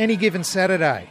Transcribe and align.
Any 0.00 0.16
given 0.16 0.44
Saturday 0.44 1.10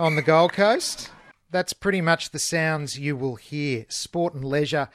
on 0.00 0.16
the 0.16 0.20
Gold 0.20 0.52
Coast, 0.52 1.12
that's 1.52 1.72
pretty 1.72 2.00
much 2.00 2.30
the 2.30 2.40
sounds 2.40 2.98
you 2.98 3.14
will 3.14 3.36
hear. 3.36 3.86
Sport 3.88 4.34
and 4.34 4.44
leisure, 4.44 4.88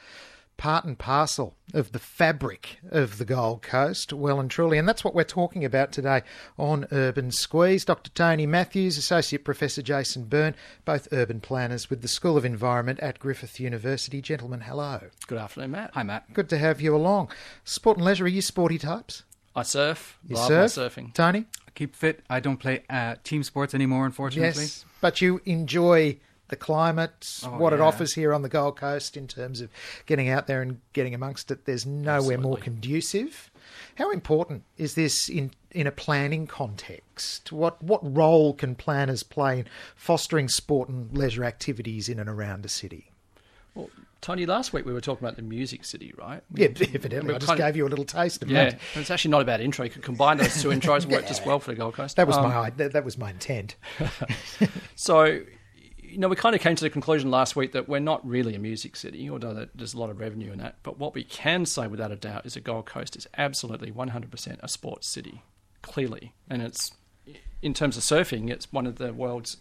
part 0.58 0.84
and 0.84 0.98
parcel 0.98 1.56
of 1.72 1.92
the 1.92 1.98
fabric 1.98 2.76
of 2.90 3.16
the 3.16 3.24
Gold 3.24 3.62
Coast, 3.62 4.12
well 4.12 4.38
and 4.38 4.50
truly. 4.50 4.76
And 4.76 4.86
that's 4.86 5.02
what 5.02 5.14
we're 5.14 5.24
talking 5.24 5.64
about 5.64 5.92
today 5.92 6.20
on 6.58 6.86
Urban 6.92 7.30
Squeeze. 7.30 7.86
Dr. 7.86 8.10
Tony 8.10 8.44
Matthews, 8.44 8.98
Associate 8.98 9.42
Professor 9.42 9.80
Jason 9.80 10.24
Byrne, 10.24 10.54
both 10.84 11.08
urban 11.10 11.40
planners 11.40 11.88
with 11.88 12.02
the 12.02 12.08
School 12.08 12.36
of 12.36 12.44
Environment 12.44 13.00
at 13.00 13.18
Griffith 13.18 13.58
University. 13.58 14.20
Gentlemen, 14.20 14.60
hello. 14.60 15.00
Good 15.26 15.38
afternoon, 15.38 15.70
Matt. 15.70 15.92
Hi, 15.94 16.02
Matt. 16.02 16.34
Good 16.34 16.50
to 16.50 16.58
have 16.58 16.82
you 16.82 16.94
along. 16.94 17.30
Sport 17.64 17.96
and 17.96 18.04
leisure, 18.04 18.26
are 18.26 18.28
you 18.28 18.42
sporty 18.42 18.76
types? 18.76 19.22
I 19.54 19.62
surf. 19.62 20.18
You 20.26 20.36
Love 20.36 20.46
surf? 20.48 20.76
my 20.76 20.82
surfing. 21.02 21.14
Tony? 21.14 21.46
I 21.66 21.70
keep 21.74 21.94
fit. 21.94 22.20
I 22.30 22.40
don't 22.40 22.56
play 22.58 22.82
uh, 22.88 23.16
team 23.24 23.42
sports 23.42 23.74
anymore, 23.74 24.06
unfortunately. 24.06 24.62
Yes, 24.62 24.84
but 25.00 25.20
you 25.20 25.40
enjoy 25.44 26.18
the 26.48 26.56
climate, 26.56 27.40
Oh, 27.46 27.56
what 27.56 27.72
it 27.72 27.80
offers 27.80 28.12
here 28.12 28.34
on 28.34 28.42
the 28.42 28.48
Gold 28.48 28.76
Coast 28.76 29.16
in 29.16 29.26
terms 29.26 29.62
of 29.62 29.70
getting 30.04 30.28
out 30.28 30.46
there 30.46 30.60
and 30.60 30.80
getting 30.92 31.14
amongst 31.14 31.50
it. 31.50 31.64
There's 31.64 31.86
nowhere 31.86 32.36
more 32.36 32.58
conducive. 32.58 33.50
How 33.96 34.10
important 34.10 34.64
is 34.76 34.94
this 34.94 35.28
in 35.30 35.52
in 35.70 35.86
a 35.86 35.90
planning 35.92 36.46
context? 36.46 37.52
What 37.52 37.82
what 37.82 38.00
role 38.02 38.52
can 38.52 38.74
planners 38.74 39.22
play 39.22 39.60
in 39.60 39.66
fostering 39.96 40.48
sport 40.48 40.88
and 40.90 41.16
leisure 41.16 41.44
activities 41.44 42.08
in 42.08 42.18
and 42.18 42.28
around 42.28 42.66
a 42.66 42.68
city? 42.68 43.12
Well, 43.74 43.88
Tony, 44.22 44.46
last 44.46 44.72
week 44.72 44.86
we 44.86 44.92
were 44.92 45.00
talking 45.00 45.24
about 45.24 45.36
the 45.36 45.42
music 45.42 45.84
city, 45.84 46.14
right? 46.16 46.42
Yeah, 46.54 46.68
evidently, 46.94 47.28
We're 47.30 47.34
I 47.34 47.38
just 47.38 47.56
gave 47.56 47.76
you 47.76 47.86
a 47.86 47.90
little 47.90 48.04
taste 48.04 48.40
of 48.42 48.50
Yeah, 48.50 48.64
that. 48.70 48.72
and 48.94 49.02
it's 49.02 49.10
actually 49.10 49.32
not 49.32 49.42
a 49.42 49.44
bad 49.44 49.60
intro. 49.60 49.84
You 49.84 49.90
could 49.90 50.02
combine 50.04 50.36
those 50.38 50.62
two 50.62 50.68
intros 50.68 51.02
and 51.02 51.12
work 51.12 51.26
just 51.26 51.44
well 51.44 51.58
for 51.58 51.72
the 51.72 51.76
Gold 51.76 51.94
Coast. 51.94 52.16
That 52.16 52.28
was 52.28 52.36
Um, 52.36 52.44
my 52.44 52.70
that, 52.70 52.92
that 52.92 53.04
was 53.04 53.18
my 53.18 53.30
intent. 53.30 53.74
So, 54.94 55.24
you 56.02 56.18
know, 56.18 56.28
we 56.28 56.36
kind 56.36 56.54
of 56.54 56.60
came 56.60 56.76
to 56.76 56.84
the 56.84 56.90
conclusion 56.90 57.30
last 57.32 57.56
week 57.56 57.72
that 57.72 57.88
we're 57.88 57.98
not 57.98 58.24
really 58.26 58.54
a 58.54 58.58
music 58.60 58.94
city, 58.94 59.28
although 59.28 59.66
there's 59.74 59.94
a 59.94 59.98
lot 59.98 60.08
of 60.10 60.20
revenue 60.20 60.52
in 60.52 60.58
that. 60.58 60.76
But 60.84 60.98
what 60.98 61.14
we 61.14 61.24
can 61.24 61.66
say 61.66 61.88
without 61.88 62.12
a 62.12 62.16
doubt 62.16 62.46
is 62.46 62.54
that 62.54 62.62
Gold 62.62 62.86
Coast 62.86 63.16
is 63.16 63.26
absolutely 63.36 63.90
100% 63.90 64.58
a 64.62 64.68
sports 64.68 65.08
city, 65.08 65.42
clearly. 65.82 66.32
And 66.48 66.62
it's, 66.62 66.92
in 67.60 67.74
terms 67.74 67.96
of 67.96 68.04
surfing, 68.04 68.50
it's 68.50 68.72
one 68.72 68.86
of 68.86 68.96
the 68.96 69.12
world's 69.12 69.56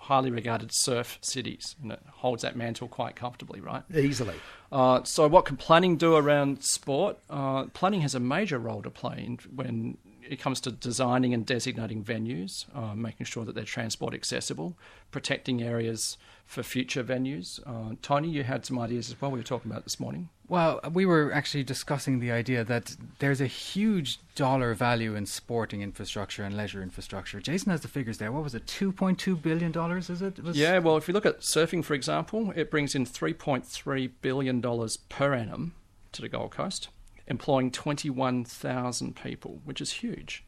highly 0.00 0.30
regarded 0.30 0.72
surf 0.72 1.18
cities, 1.20 1.76
and 1.82 1.92
it 1.92 2.00
holds 2.08 2.42
that 2.42 2.56
mantle 2.56 2.88
quite 2.88 3.14
comfortably, 3.14 3.60
right? 3.60 3.82
Easily. 3.94 4.34
Uh, 4.72 5.02
so, 5.04 5.28
what 5.28 5.44
can 5.44 5.56
planning 5.56 5.96
do 5.96 6.16
around 6.16 6.64
sport? 6.64 7.18
Uh, 7.28 7.64
planning 7.66 8.00
has 8.00 8.14
a 8.14 8.20
major 8.20 8.58
role 8.58 8.82
to 8.82 8.90
play 8.90 9.22
in 9.24 9.38
when 9.54 9.98
it 10.30 10.38
comes 10.40 10.60
to 10.62 10.70
designing 10.70 11.34
and 11.34 11.44
designating 11.44 12.04
venues, 12.04 12.64
uh, 12.74 12.94
making 12.94 13.26
sure 13.26 13.44
that 13.44 13.54
they're 13.54 13.64
transport 13.64 14.14
accessible, 14.14 14.76
protecting 15.10 15.60
areas 15.62 16.16
for 16.46 16.62
future 16.62 17.02
venues. 17.04 17.60
Uh, 17.66 17.94
Tony, 18.02 18.28
you 18.28 18.42
had 18.44 18.64
some 18.64 18.78
ideas 18.78 19.08
as 19.10 19.20
well. 19.20 19.30
We 19.30 19.38
were 19.38 19.44
talking 19.44 19.70
about 19.70 19.84
this 19.84 19.98
morning. 20.00 20.28
Well, 20.48 20.80
we 20.92 21.06
were 21.06 21.32
actually 21.32 21.62
discussing 21.64 22.18
the 22.18 22.32
idea 22.32 22.64
that 22.64 22.96
there's 23.20 23.40
a 23.40 23.46
huge 23.46 24.18
dollar 24.34 24.74
value 24.74 25.14
in 25.14 25.26
sporting 25.26 25.80
infrastructure 25.80 26.42
and 26.42 26.56
leisure 26.56 26.82
infrastructure. 26.82 27.40
Jason 27.40 27.70
has 27.70 27.82
the 27.82 27.88
figures 27.88 28.18
there. 28.18 28.32
What 28.32 28.42
was 28.42 28.54
it? 28.54 28.66
Two 28.66 28.90
point 28.92 29.18
two 29.18 29.36
billion 29.36 29.70
dollars? 29.72 30.10
Is 30.10 30.22
it? 30.22 30.38
It 30.38 30.44
was- 30.44 30.56
Yeah, 30.56 30.78
well, 30.78 30.96
if 30.96 31.06
you 31.06 31.14
look 31.14 31.26
at 31.26 31.40
surfing, 31.40 31.84
for 31.84 31.94
example, 31.94 32.52
it 32.56 32.70
brings 32.70 32.94
in 32.96 33.04
$3.3 33.06 34.10
billion 34.22 34.60
per 35.08 35.34
annum 35.34 35.74
to 36.12 36.22
the 36.22 36.28
Gold 36.28 36.50
Coast, 36.50 36.88
employing 37.30 37.70
21,000 37.70 39.16
people, 39.16 39.60
which 39.64 39.80
is 39.80 39.92
huge. 39.92 40.44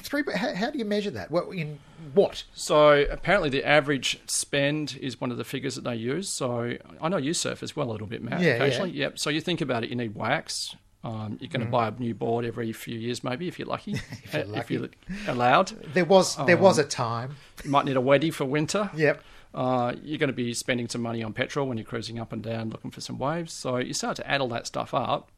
Three, 0.00 0.22
how, 0.34 0.54
how 0.54 0.70
do 0.70 0.78
you 0.78 0.84
measure 0.84 1.10
that? 1.12 1.30
What 1.30 1.48
in 1.54 1.78
what? 2.12 2.44
So 2.52 3.06
apparently, 3.10 3.48
the 3.48 3.64
average 3.66 4.20
spend 4.26 4.98
is 5.00 5.20
one 5.20 5.30
of 5.30 5.38
the 5.38 5.44
figures 5.44 5.76
that 5.76 5.84
they 5.84 5.96
use. 5.96 6.28
So 6.28 6.76
I 7.00 7.08
know 7.08 7.16
you 7.16 7.32
surf 7.32 7.62
as 7.62 7.74
well 7.74 7.90
a 7.90 7.92
little 7.92 8.06
bit, 8.06 8.22
Matt. 8.22 8.40
Yeah, 8.42 8.52
occasionally. 8.54 8.90
yeah. 8.90 9.04
Yep. 9.06 9.18
So 9.18 9.30
you 9.30 9.40
think 9.40 9.60
about 9.62 9.84
it, 9.84 9.90
you 9.90 9.96
need 9.96 10.14
wax. 10.14 10.76
Um, 11.02 11.36
you're 11.38 11.50
going 11.50 11.60
to 11.64 11.70
buy 11.70 11.88
a 11.88 11.90
new 11.90 12.14
board 12.14 12.46
every 12.46 12.72
few 12.72 12.98
years, 12.98 13.22
maybe 13.22 13.46
if 13.46 13.58
you're 13.58 13.68
lucky. 13.68 13.92
if, 14.24 14.32
you're 14.32 14.44
lucky. 14.44 14.74
you're 14.74 14.88
allowed, 15.28 15.68
There 15.92 16.06
was 16.06 16.36
there 16.46 16.56
was 16.56 16.78
Um, 16.78 16.84
a 16.86 16.88
time. 16.88 17.36
you 17.62 17.70
might 17.70 17.84
need 17.84 17.96
a 17.98 18.00
weddy 18.00 18.32
for 18.32 18.46
winter. 18.46 18.90
Yep. 18.94 19.22
Uh, 19.54 19.92
you're 20.02 20.18
going 20.18 20.28
to 20.28 20.32
be 20.34 20.52
spending 20.54 20.88
some 20.88 21.02
money 21.02 21.22
on 21.22 21.32
petrol 21.34 21.68
when 21.68 21.76
you're 21.76 21.84
cruising 21.84 22.18
up 22.18 22.32
and 22.32 22.42
down 22.42 22.70
looking 22.70 22.90
for 22.90 23.00
some 23.02 23.18
waves. 23.18 23.52
So 23.52 23.76
you 23.76 23.92
start 23.92 24.16
to 24.16 24.28
add 24.28 24.40
all 24.40 24.48
that 24.48 24.66
stuff 24.66 24.94
up. 24.94 25.30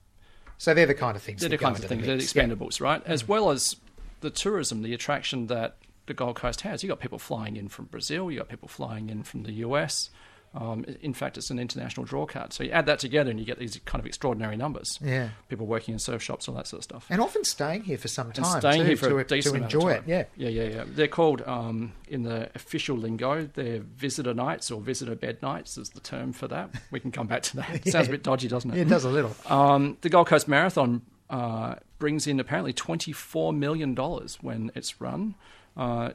So 0.59 0.75
they're 0.75 0.87
the 0.87 0.95
kind 0.95 1.17
of 1.17 1.23
things. 1.23 1.41
They're 1.41 1.51
the 1.51 1.59
kinds 1.59 1.81
of 1.81 1.87
things, 1.87 2.03
the 2.03 2.07
they're 2.07 2.17
mix. 2.17 2.35
Yeah. 2.35 2.45
expendables, 2.45 2.81
right? 2.81 3.03
As 3.05 3.23
mm. 3.23 3.29
well 3.29 3.51
as 3.51 3.77
the 4.21 4.31
tourism, 4.31 4.83
the 4.83 4.95
attraction 4.95 5.49
that 5.49 5.77
the 6.07 6.15
Gold 6.15 6.37
Coast 6.37 6.63
has. 6.63 6.83
You've 6.83 6.89
got 6.89 7.01
people 7.01 7.19
flying 7.19 7.57
in 7.57 7.69
from 7.69 7.87
Brazil, 7.87 8.31
you've 8.31 8.41
got 8.41 8.49
people 8.49 8.69
flying 8.69 9.11
in 9.11 9.23
from 9.23 9.43
the 9.43 9.53
US. 9.53 10.11
Um, 10.59 10.85
in 11.03 11.13
fact, 11.13 11.37
it's 11.37 11.51
an 11.51 11.59
international 11.59 12.07
draw 12.07 12.25
card. 12.25 12.55
So 12.55 12.65
you 12.65 12.71
add 12.71 12.87
that 12.87 12.99
together 12.99 13.31
and 13.31 13.39
you 13.39 13.45
get 13.45 13.59
these 13.59 13.79
kind 13.85 14.01
of 14.01 14.07
extraordinary 14.07 14.57
numbers. 14.57 14.99
Yeah. 15.03 15.29
People 15.51 15.67
working 15.67 15.93
in 15.93 15.99
surf 15.99 16.23
shops, 16.23 16.49
all 16.49 16.55
that 16.55 16.67
sort 16.67 16.79
of 16.79 16.85
stuff. 16.85 17.07
And 17.11 17.21
often 17.21 17.45
staying 17.45 17.83
here 17.83 17.99
for 17.99 18.09
some 18.09 18.29
And 18.29 18.37
time. 18.37 18.61
staying 18.61 18.81
too, 18.83 18.87
here 18.87 18.97
for 18.97 19.09
to, 19.11 19.19
a 19.19 19.25
decent 19.25 19.55
to 19.57 19.63
enjoy 19.63 19.91
it. 19.91 20.05
Yeah. 20.07 20.25
yeah, 20.35 20.49
yeah, 20.49 20.63
yeah. 20.63 20.85
They're 20.87 21.09
called 21.09 21.43
um, 21.47 21.93
in 22.09 22.23
the 22.23 22.49
official 22.55 22.97
lingo. 22.97 23.49
They're 23.53 23.81
visitor 23.81 24.33
nights 24.33 24.71
or 24.71 24.81
visitor 24.81 25.15
bed 25.15 25.43
nights 25.43 25.77
is 25.77 25.91
the 25.91 26.01
term 26.01 26.33
for 26.33 26.49
that. 26.49 26.71
We 26.91 27.01
can 27.01 27.13
come 27.13 27.27
back 27.27 27.43
to 27.43 27.57
that. 27.57 27.71
It 27.87 27.93
Sounds 27.93 28.09
a 28.09 28.13
bit 28.13 28.23
dodgy, 28.23 28.49
doesn't 28.49 28.71
it? 28.71 28.77
Yeah, 28.77 28.83
it 28.83 28.89
does 28.89 29.05
a 29.05 29.11
little. 29.11 29.37
Um, 29.47 29.99
the 30.01 30.09
Gold 30.09 30.29
Coast 30.29 30.49
Marathon 30.49 31.03
uh, 31.29 31.75
brings 31.99 32.27
in 32.27 32.41
apparently 32.41 32.73
$24 32.73 33.55
million 33.55 33.95
when 34.41 34.71
it's 34.75 35.01
run. 35.03 35.35
Uh, 35.77 36.11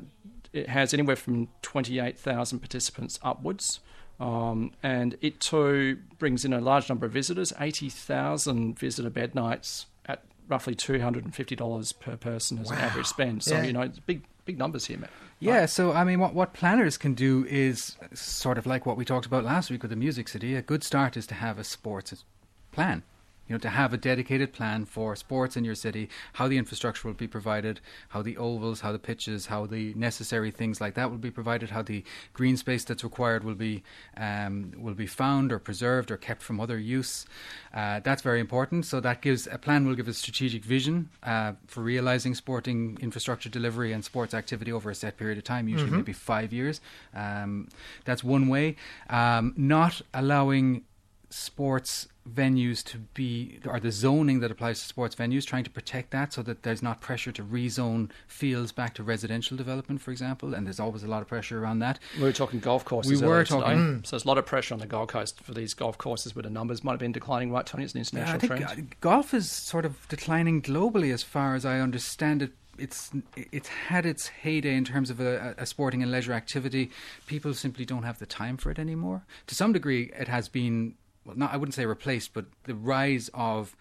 it 0.51 0.67
has 0.67 0.93
anywhere 0.95 1.15
from 1.15 1.47
28,000 1.61 2.59
participants 2.59 3.19
upwards. 3.21 3.79
Um, 4.21 4.71
and 4.83 5.17
it 5.21 5.39
too 5.39 5.97
brings 6.19 6.45
in 6.45 6.53
a 6.53 6.61
large 6.61 6.87
number 6.89 7.07
of 7.07 7.11
visitors 7.11 7.51
80,000 7.59 8.77
visitor 8.77 9.09
bed 9.09 9.33
nights 9.33 9.87
at 10.05 10.23
roughly 10.47 10.75
$250 10.75 11.99
per 11.99 12.17
person 12.17 12.59
as 12.59 12.69
an 12.69 12.77
average 12.77 13.07
spend. 13.07 13.41
So, 13.43 13.55
Yeah. 13.55 13.63
you 13.63 13.73
know, 13.73 13.81
it's 13.81 13.97
big, 13.99 14.23
big 14.45 14.59
numbers 14.59 14.85
here, 14.85 14.99
Matt. 14.99 15.09
Yeah, 15.39 15.65
so 15.65 15.91
I 15.91 16.03
mean, 16.03 16.19
what, 16.19 16.35
what 16.35 16.53
planners 16.53 16.97
can 16.97 17.15
do 17.15 17.45
is 17.49 17.97
sort 18.13 18.59
of 18.59 18.67
like 18.67 18.85
what 18.85 18.95
we 18.95 19.05
talked 19.05 19.25
about 19.25 19.43
last 19.43 19.71
week 19.71 19.81
with 19.81 19.89
the 19.89 19.95
Music 19.97 20.27
City. 20.27 20.55
A 20.55 20.61
good 20.61 20.83
start 20.83 21.17
is 21.17 21.25
to 21.27 21.33
have 21.33 21.57
a 21.57 21.63
sports 21.63 22.23
plan. 22.71 23.01
You 23.51 23.55
know, 23.55 23.59
to 23.63 23.69
have 23.69 23.93
a 23.93 23.97
dedicated 23.97 24.53
plan 24.53 24.85
for 24.85 25.13
sports 25.13 25.57
in 25.57 25.65
your 25.65 25.75
city, 25.75 26.07
how 26.31 26.47
the 26.47 26.57
infrastructure 26.57 27.05
will 27.05 27.15
be 27.15 27.27
provided, 27.27 27.81
how 28.07 28.21
the 28.21 28.37
ovals, 28.37 28.79
how 28.79 28.93
the 28.93 28.97
pitches, 28.97 29.47
how 29.47 29.65
the 29.65 29.93
necessary 29.93 30.51
things 30.51 30.79
like 30.79 30.93
that 30.93 31.11
will 31.11 31.17
be 31.17 31.31
provided, 31.31 31.71
how 31.71 31.81
the 31.81 32.05
green 32.31 32.55
space 32.55 32.85
that's 32.85 33.03
required 33.03 33.43
will 33.43 33.55
be 33.55 33.83
um, 34.15 34.71
will 34.77 34.93
be 34.93 35.05
found 35.05 35.51
or 35.51 35.59
preserved 35.59 36.11
or 36.11 36.15
kept 36.15 36.41
from 36.41 36.61
other 36.61 36.79
use. 36.79 37.25
Uh, 37.73 37.99
that's 37.99 38.21
very 38.21 38.39
important. 38.39 38.85
So 38.85 39.01
that 39.01 39.21
gives 39.21 39.47
a 39.47 39.57
plan 39.57 39.85
will 39.85 39.95
give 39.95 40.07
a 40.07 40.13
strategic 40.13 40.63
vision 40.63 41.09
uh, 41.23 41.51
for 41.67 41.81
realizing 41.81 42.33
sporting 42.35 42.97
infrastructure 43.01 43.49
delivery 43.49 43.91
and 43.91 44.05
sports 44.05 44.33
activity 44.33 44.71
over 44.71 44.89
a 44.89 44.95
set 44.95 45.17
period 45.17 45.37
of 45.37 45.43
time, 45.43 45.67
usually 45.67 45.91
maybe 45.91 46.13
five 46.13 46.53
years. 46.53 46.79
Um, 47.13 47.67
that's 48.05 48.23
one 48.23 48.47
way. 48.47 48.77
Um, 49.09 49.53
not 49.57 50.01
allowing 50.13 50.85
sports 51.29 52.07
venues 52.29 52.83
to 52.83 52.99
be, 53.15 53.59
or 53.65 53.79
the 53.79 53.91
zoning 53.91 54.39
that 54.41 54.51
applies 54.51 54.79
to 54.79 54.85
sports 54.85 55.15
venues, 55.15 55.45
trying 55.45 55.63
to 55.63 55.69
protect 55.69 56.11
that 56.11 56.31
so 56.33 56.41
that 56.43 56.63
there's 56.63 56.83
not 56.83 57.01
pressure 57.01 57.31
to 57.31 57.43
rezone 57.43 58.09
fields 58.27 58.71
back 58.71 58.93
to 58.93 59.03
residential 59.03 59.57
development, 59.57 60.01
for 60.01 60.11
example, 60.11 60.53
and 60.53 60.65
there's 60.67 60.79
always 60.79 61.03
a 61.03 61.07
lot 61.07 61.21
of 61.21 61.27
pressure 61.27 61.61
around 61.63 61.79
that. 61.79 61.99
We 62.17 62.23
were 62.23 62.31
talking 62.31 62.59
golf 62.59 62.85
courses. 62.85 63.19
We 63.21 63.25
were 63.27 63.33
earlier 63.33 63.45
today. 63.45 63.59
talking- 63.61 64.03
So 64.03 64.11
there's 64.11 64.25
a 64.25 64.27
lot 64.27 64.37
of 64.37 64.45
pressure 64.45 64.73
on 64.75 64.79
the 64.79 64.87
Gold 64.87 65.09
Coast 65.09 65.41
for 65.41 65.53
these 65.53 65.73
golf 65.73 65.97
courses 65.97 66.35
where 66.35 66.43
the 66.43 66.49
numbers 66.49 66.83
might 66.83 66.93
have 66.93 66.99
been 66.99 67.11
declining, 67.11 67.51
right, 67.51 67.65
Tony? 67.65 67.83
It's 67.85 67.93
an 67.95 67.99
Yeah, 67.99 68.03
international 68.03 68.35
I 68.35 68.39
think 68.39 68.67
trend. 68.69 68.91
uh, 68.91 68.95
golf 69.01 69.33
is 69.33 69.49
sort 69.49 69.85
of 69.85 70.07
declining 70.07 70.61
globally 70.61 71.11
as 71.13 71.23
far 71.23 71.55
as 71.55 71.65
I 71.65 71.79
understand 71.79 72.43
it 72.43 72.51
it's 72.77 73.11
it's 73.35 73.67
had 73.67 74.05
its 74.07 74.27
heyday 74.27 74.73
in 74.75 74.85
terms 74.85 75.09
of 75.11 75.19
a, 75.19 75.53
a 75.57 75.65
sporting 75.67 76.01
and 76.01 76.11
leisure 76.11 76.33
activity. 76.33 76.89
People 77.27 77.53
simply 77.53 77.85
don't 77.85 78.03
have 78.03 78.17
the 78.17 78.25
time 78.25 78.57
for 78.57 78.71
it 78.71 78.79
anymore. 78.79 79.23
To 79.47 79.55
some 79.55 79.71
degree, 79.73 80.09
it 80.17 80.27
has 80.29 80.47
been 80.49 80.95
well, 81.25 81.35
not 81.35 81.53
I 81.53 81.57
wouldn't 81.57 81.75
say 81.75 81.85
replaced, 81.85 82.33
but 82.33 82.45
the 82.63 82.75
rise 82.75 83.29
of 83.33 83.75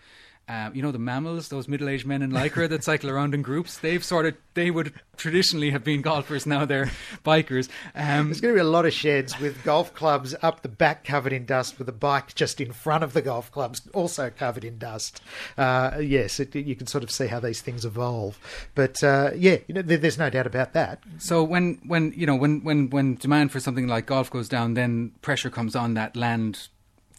um, 0.51 0.75
you 0.75 0.83
know 0.83 0.91
the 0.91 0.99
MAMILs, 0.99 1.49
those 1.49 1.69
middle-aged 1.69 2.05
men 2.05 2.23
in 2.23 2.33
lycra 2.33 2.69
that 2.69 2.83
cycle 2.83 3.09
around 3.09 3.35
in 3.35 3.43
groups. 3.43 3.79
They've 3.79 4.05
sort 4.05 4.27
of 4.27 4.35
they 4.55 4.73
would 4.73 4.93
traditionally 5.17 5.71
have 5.71 5.85
been 5.85 6.03
golfers. 6.03 6.45
Now 6.45 6.65
they're 6.65 6.91
bikers. 7.25 7.69
Um, 7.95 8.27
There's 8.27 8.41
going 8.41 8.55
to 8.55 8.59
be 8.59 8.67
a 8.67 8.69
lot 8.69 8.85
of 8.85 8.93
sheds 8.93 9.39
with 9.39 9.63
golf 9.63 9.95
clubs 9.95 10.35
up 10.43 10.63
the 10.63 10.69
back 10.69 11.05
covered 11.05 11.33
in 11.33 11.47
dust, 11.47 11.79
with 11.79 11.89
a 11.89 11.93
bike 11.93 12.35
just 12.35 12.61
in 12.61 12.73
front 12.73 13.05
of 13.05 13.13
the 13.13 13.23
golf 13.23 13.53
clubs 13.53 13.83
also 13.95 14.29
covered 14.29 14.65
in 14.65 14.77
dust. 14.77 15.23
Uh, 15.57 15.99
yes, 16.01 16.41
it, 16.41 16.57
you 16.57 16.75
can 16.75 16.89
sort 16.89 17.05
of 17.05 17.13
see 17.13 17.29
how 17.29 17.39
these 17.39 17.61
things 17.61 17.85
evolve. 17.85 18.37
But 18.75 19.05
uh, 19.05 19.31
yeah, 19.37 19.59
you 19.69 19.75
know, 19.75 19.83
there, 19.83 19.99
there's 19.99 20.19
no 20.19 20.31
doubt 20.31 20.49
about 20.49 20.73
that. 20.73 21.01
So 21.19 21.45
when 21.45 21.81
when 21.87 22.13
you 22.17 22.27
know 22.27 22.35
when 22.35 22.65
when 22.65 22.91
when 22.91 23.15
demand 23.15 23.53
for 23.53 23.61
something 23.61 23.87
like 23.87 24.07
golf 24.07 24.31
goes 24.31 24.49
down, 24.49 24.75
then 24.75 25.13
pressure 25.23 25.51
comes 25.51 25.77
on 25.77 25.95
that 25.95 26.17
land 26.17 26.71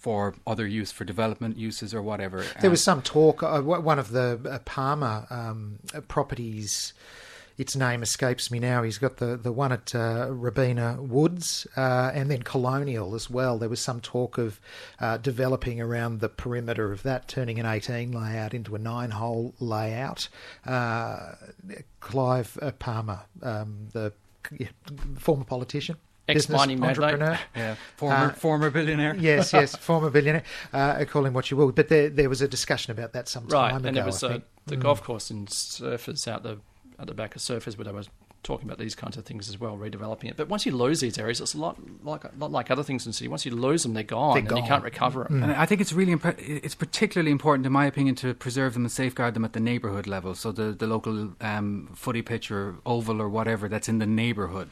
for 0.01 0.33
other 0.48 0.65
use, 0.65 0.92
for 0.92 1.06
development 1.06 1.57
uses 1.57 1.94
or 1.94 2.01
whatever. 2.01 2.44
There 2.59 2.71
was 2.71 2.83
some 2.83 3.03
talk. 3.03 3.44
Uh, 3.44 3.62
one 3.62 4.00
of 4.00 4.09
the 4.09 4.42
uh, 4.50 4.59
Palmer 4.65 5.27
um, 5.30 5.77
uh, 5.94 6.01
properties. 6.01 6.94
Its 7.57 7.75
name 7.75 8.01
escapes 8.01 8.50
me 8.50 8.57
now. 8.57 8.81
He's 8.81 8.98
got 8.98 9.18
the, 9.18 9.38
the 9.38 9.51
one 9.51 9.71
at 9.71 9.94
uh, 9.94 10.30
Robina 10.31 10.98
Woods 11.00 11.68
uh, 11.77 12.09
and 12.12 12.31
then 12.31 12.42
Colonial 12.42 13.13
as 13.13 13.30
well. 13.30 13.59
There 13.59 13.69
was 13.69 13.80
some 13.80 14.00
talk 14.00 14.39
of 14.39 14.59
uh, 15.00 15.18
developing 15.18 15.80
around 15.80 16.21
the 16.21 16.30
perimeter 16.30 16.92
of 16.92 17.04
that, 17.04 17.27
turning 17.27 17.59
an 17.59 17.68
18 17.68 18.12
layout 18.12 18.56
into 18.56 18.74
a 18.74 18.80
nine 18.80 19.12
hole 19.12 19.54
layout. 19.59 20.30
Uh, 20.65 21.33
Clive 22.00 22.57
uh, 22.59 22.71
Palmer, 22.71 23.19
um, 23.44 23.89
the 23.92 24.13
yeah, 24.57 24.69
former 25.19 25.44
politician. 25.44 25.97
Business 26.33 26.50
Ex-mining 26.56 26.80
magnate. 26.80 27.04
entrepreneur. 27.13 27.39
yeah, 27.56 27.75
former 27.98 28.16
Uh, 28.16 28.33
former 28.33 28.69
billionaire. 28.69 29.16
yes, 29.19 29.54
yes, 29.54 29.75
former 29.89 30.10
billionaire. 30.10 30.44
Uh, 30.74 31.04
call 31.06 31.25
him 31.25 31.33
what 31.33 31.50
you 31.51 31.57
will. 31.57 31.72
But 31.72 31.89
there, 31.89 32.10
there 32.10 32.30
was 32.30 32.42
a 32.42 32.48
discussion 32.48 32.92
about 32.92 33.13
that 33.13 33.28
some 33.28 33.48
Right, 33.48 33.69
time 33.72 33.78
and 33.78 33.86
ago. 33.88 33.95
there 33.95 34.06
was 34.06 34.24
I 34.24 34.28
uh, 34.28 34.31
think. 34.31 34.44
the 34.68 34.78
golf 34.78 35.04
course 35.04 35.31
in 35.31 35.45
Surfers 35.48 36.28
out 36.28 36.44
the 36.44 36.57
at 37.00 37.07
the 37.07 37.13
back 37.13 37.36
of 37.36 37.42
Surfers 37.42 37.78
where 37.78 37.86
they 37.86 37.92
were 37.92 38.04
talking 38.44 38.68
about 38.68 38.80
these 38.80 38.95
kinds 38.95 39.18
of 39.18 39.24
things 39.24 39.48
as 39.50 39.60
well, 39.60 39.78
redeveloping 39.78 40.25
it. 40.25 40.36
But 40.36 40.50
once 40.50 40.66
you 40.66 40.72
lose 40.72 41.00
these 41.00 41.19
areas, 41.19 41.39
it's 41.42 41.54
a 41.54 41.60
lot 41.60 41.78
like 42.04 42.24
a 42.24 42.31
lot 42.39 42.51
like 42.51 42.72
other 42.72 42.81
things 42.83 43.06
in 43.06 43.12
the 43.12 43.13
city. 43.13 43.28
Once 43.28 43.45
you 43.45 43.51
lose 43.56 43.83
them, 43.83 43.94
they're 43.94 44.01
gone, 44.04 44.33
They're 44.33 44.39
and 44.39 44.48
gone. 44.50 44.60
Mm. 44.60 44.63
you 44.63 44.68
can't 44.68 44.83
recover 44.83 45.24
them. 45.25 45.44
And 45.44 45.51
I 45.51 45.68
think 45.68 45.80
it's 45.80 45.94
really 45.94 46.12
imp- 46.12 46.39
it's 46.39 46.74
particularly 46.74 47.30
important, 47.31 47.68
in 47.68 47.72
my 47.72 47.86
opinion, 47.86 48.16
to 48.16 48.33
preserve 48.33 48.74
them 48.74 48.83
and 48.83 48.92
safeguard 48.92 49.36
them 49.36 49.45
at 49.45 49.54
the 49.54 49.60
neighbourhood 49.60 50.07
level. 50.07 50.33
So 50.33 50.51
the 50.51 50.72
the 50.72 50.88
local 50.88 51.33
um, 51.39 51.89
footy 51.94 52.24
pitch 52.24 52.50
or 52.50 52.78
oval 52.83 53.22
or 53.22 53.30
whatever 53.30 53.69
that's 53.69 53.88
in 53.88 54.00
the 54.00 54.07
neighbourhood, 54.07 54.69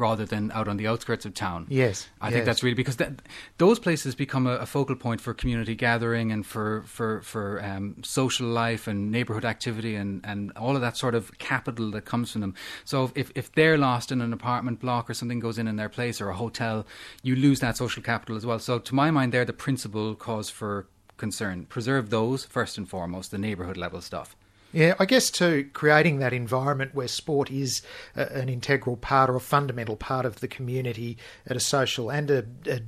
rather 0.00 0.24
than 0.24 0.50
out 0.52 0.66
on 0.66 0.76
the 0.78 0.86
outskirts 0.86 1.26
of 1.26 1.34
town. 1.34 1.66
Yes, 1.68 2.08
I 2.20 2.26
yes. 2.26 2.34
think 2.34 2.46
that's 2.46 2.62
really 2.62 2.74
because 2.74 2.96
that, 2.96 3.22
those 3.58 3.78
places 3.78 4.14
become 4.14 4.46
a, 4.46 4.56
a 4.56 4.66
focal 4.66 4.96
point 4.96 5.20
for 5.20 5.34
community 5.34 5.74
gathering 5.74 6.32
and 6.32 6.44
for 6.44 6.82
for 6.86 7.20
for 7.22 7.62
um, 7.62 7.96
social 8.02 8.48
life 8.48 8.88
and 8.88 9.10
neighbourhood 9.10 9.44
activity 9.44 9.94
and, 9.94 10.24
and 10.24 10.52
all 10.56 10.74
of 10.74 10.82
that 10.82 10.96
sort 10.96 11.14
of 11.14 11.36
capital 11.38 11.90
that 11.90 12.04
comes 12.06 12.32
from 12.32 12.40
them. 12.40 12.54
So 12.84 13.12
if 13.14 13.30
if 13.34 13.52
they're 13.52 13.78
lost 13.78 14.10
in 14.10 14.20
an 14.20 14.32
apartment 14.32 14.80
block 14.80 15.08
or 15.10 15.14
something 15.14 15.38
goes 15.38 15.58
in 15.58 15.68
in 15.68 15.76
their 15.76 15.88
place 15.88 16.20
or 16.20 16.30
a 16.30 16.36
hotel, 16.36 16.86
you 17.22 17.36
lose 17.36 17.60
that 17.60 17.76
social 17.76 18.02
capital 18.02 18.36
as 18.36 18.46
well. 18.46 18.58
So 18.58 18.78
to 18.78 18.94
my 18.94 19.10
mind, 19.10 19.32
they're 19.32 19.44
the 19.44 19.52
principal 19.52 20.14
cause 20.14 20.50
for 20.50 20.86
concern. 21.16 21.66
Preserve 21.66 22.10
those 22.10 22.44
first 22.44 22.78
and 22.78 22.88
foremost, 22.88 23.30
the 23.30 23.38
neighbourhood 23.38 23.76
level 23.76 24.00
stuff. 24.00 24.34
Yeah, 24.72 24.94
I 25.00 25.04
guess 25.04 25.30
too, 25.30 25.68
creating 25.72 26.20
that 26.20 26.32
environment 26.32 26.94
where 26.94 27.08
sport 27.08 27.50
is 27.50 27.82
a, 28.14 28.32
an 28.36 28.48
integral 28.48 28.96
part 28.96 29.28
or 29.28 29.36
a 29.36 29.40
fundamental 29.40 29.96
part 29.96 30.24
of 30.24 30.40
the 30.40 30.48
community 30.48 31.18
at 31.46 31.56
a 31.56 31.60
social 31.60 32.10
and 32.10 32.30
a, 32.30 32.44
a 32.66 32.80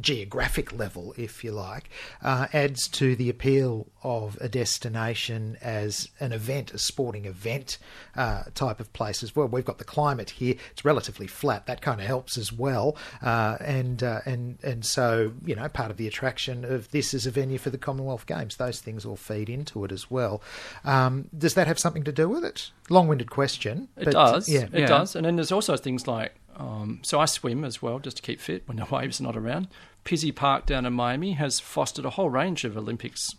geographic 0.00 0.72
level, 0.72 1.14
if 1.16 1.42
you 1.44 1.52
like, 1.52 1.88
uh, 2.22 2.46
adds 2.52 2.88
to 2.88 3.16
the 3.16 3.28
appeal 3.30 3.86
of 4.02 4.36
a 4.40 4.48
destination 4.48 5.56
as 5.60 6.08
an 6.20 6.32
event, 6.32 6.72
a 6.72 6.78
sporting 6.78 7.24
event 7.24 7.78
uh, 8.14 8.44
type 8.54 8.80
of 8.80 8.92
place 8.92 9.22
as 9.22 9.34
well. 9.34 9.46
We've 9.48 9.64
got 9.64 9.78
the 9.78 9.84
climate 9.84 10.30
here; 10.30 10.54
it's 10.70 10.84
relatively 10.84 11.26
flat. 11.26 11.66
That 11.66 11.80
kind 11.82 12.00
of 12.00 12.06
helps 12.06 12.36
as 12.38 12.52
well, 12.52 12.96
uh, 13.22 13.56
and 13.60 14.02
uh, 14.02 14.20
and 14.26 14.58
and 14.62 14.84
so 14.84 15.32
you 15.44 15.54
know, 15.54 15.68
part 15.68 15.90
of 15.90 15.96
the 15.96 16.06
attraction 16.06 16.64
of 16.64 16.90
this 16.90 17.14
is 17.14 17.26
a 17.26 17.30
venue 17.30 17.58
for 17.58 17.70
the 17.70 17.78
Commonwealth 17.78 18.26
Games. 18.26 18.56
Those 18.56 18.80
things 18.80 19.04
all 19.04 19.16
feed 19.16 19.48
into 19.48 19.84
it 19.84 19.92
as 19.92 20.10
well. 20.10 20.42
Um, 20.84 21.28
does 21.36 21.54
that 21.54 21.66
have 21.66 21.78
something 21.78 22.04
to 22.04 22.12
do 22.12 22.28
with 22.28 22.44
it? 22.44 22.70
Long-winded 22.88 23.30
question. 23.30 23.88
It 23.96 24.04
but, 24.06 24.12
does. 24.12 24.48
Yeah. 24.48 24.66
It 24.72 24.80
Yeah. 24.80 24.86
does. 24.86 25.16
And 25.16 25.26
then 25.26 25.36
there's 25.36 25.52
also 25.52 25.76
things 25.76 26.06
like 26.06 26.34
um, 26.56 27.00
so 27.02 27.20
I 27.20 27.26
swim 27.26 27.64
as 27.64 27.82
well 27.82 27.98
just 27.98 28.16
to 28.16 28.22
keep 28.22 28.40
fit 28.40 28.62
when 28.66 28.76
the 28.78 28.84
waves 28.84 29.20
are 29.20 29.24
not 29.24 29.36
around. 29.36 29.68
Pizzey 30.04 30.34
Park 30.34 30.66
down 30.66 30.86
in 30.86 30.92
Miami 30.92 31.32
has 31.32 31.60
fostered 31.60 32.04
a 32.04 32.10
whole 32.10 32.30
range 32.30 32.64
of 32.64 32.76
Olympics 32.76 33.34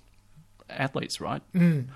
athletes, 0.69 1.21
right? 1.21 1.41
Mm. 1.53 1.87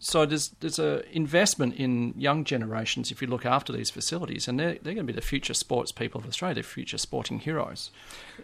So 0.00 0.24
there's 0.24 0.50
there's 0.60 0.78
a 0.78 1.02
investment 1.14 1.74
in 1.74 2.14
young 2.16 2.44
generations 2.44 3.10
if 3.10 3.20
you 3.20 3.28
look 3.28 3.44
after 3.44 3.72
these 3.72 3.90
facilities, 3.90 4.46
and 4.46 4.58
they're 4.58 4.74
they're 4.82 4.94
going 4.94 5.06
to 5.06 5.12
be 5.12 5.12
the 5.12 5.20
future 5.20 5.54
sports 5.54 5.92
people 5.92 6.20
of 6.20 6.26
Australia, 6.26 6.56
the 6.56 6.62
future 6.62 6.98
sporting 6.98 7.40
heroes. 7.40 7.90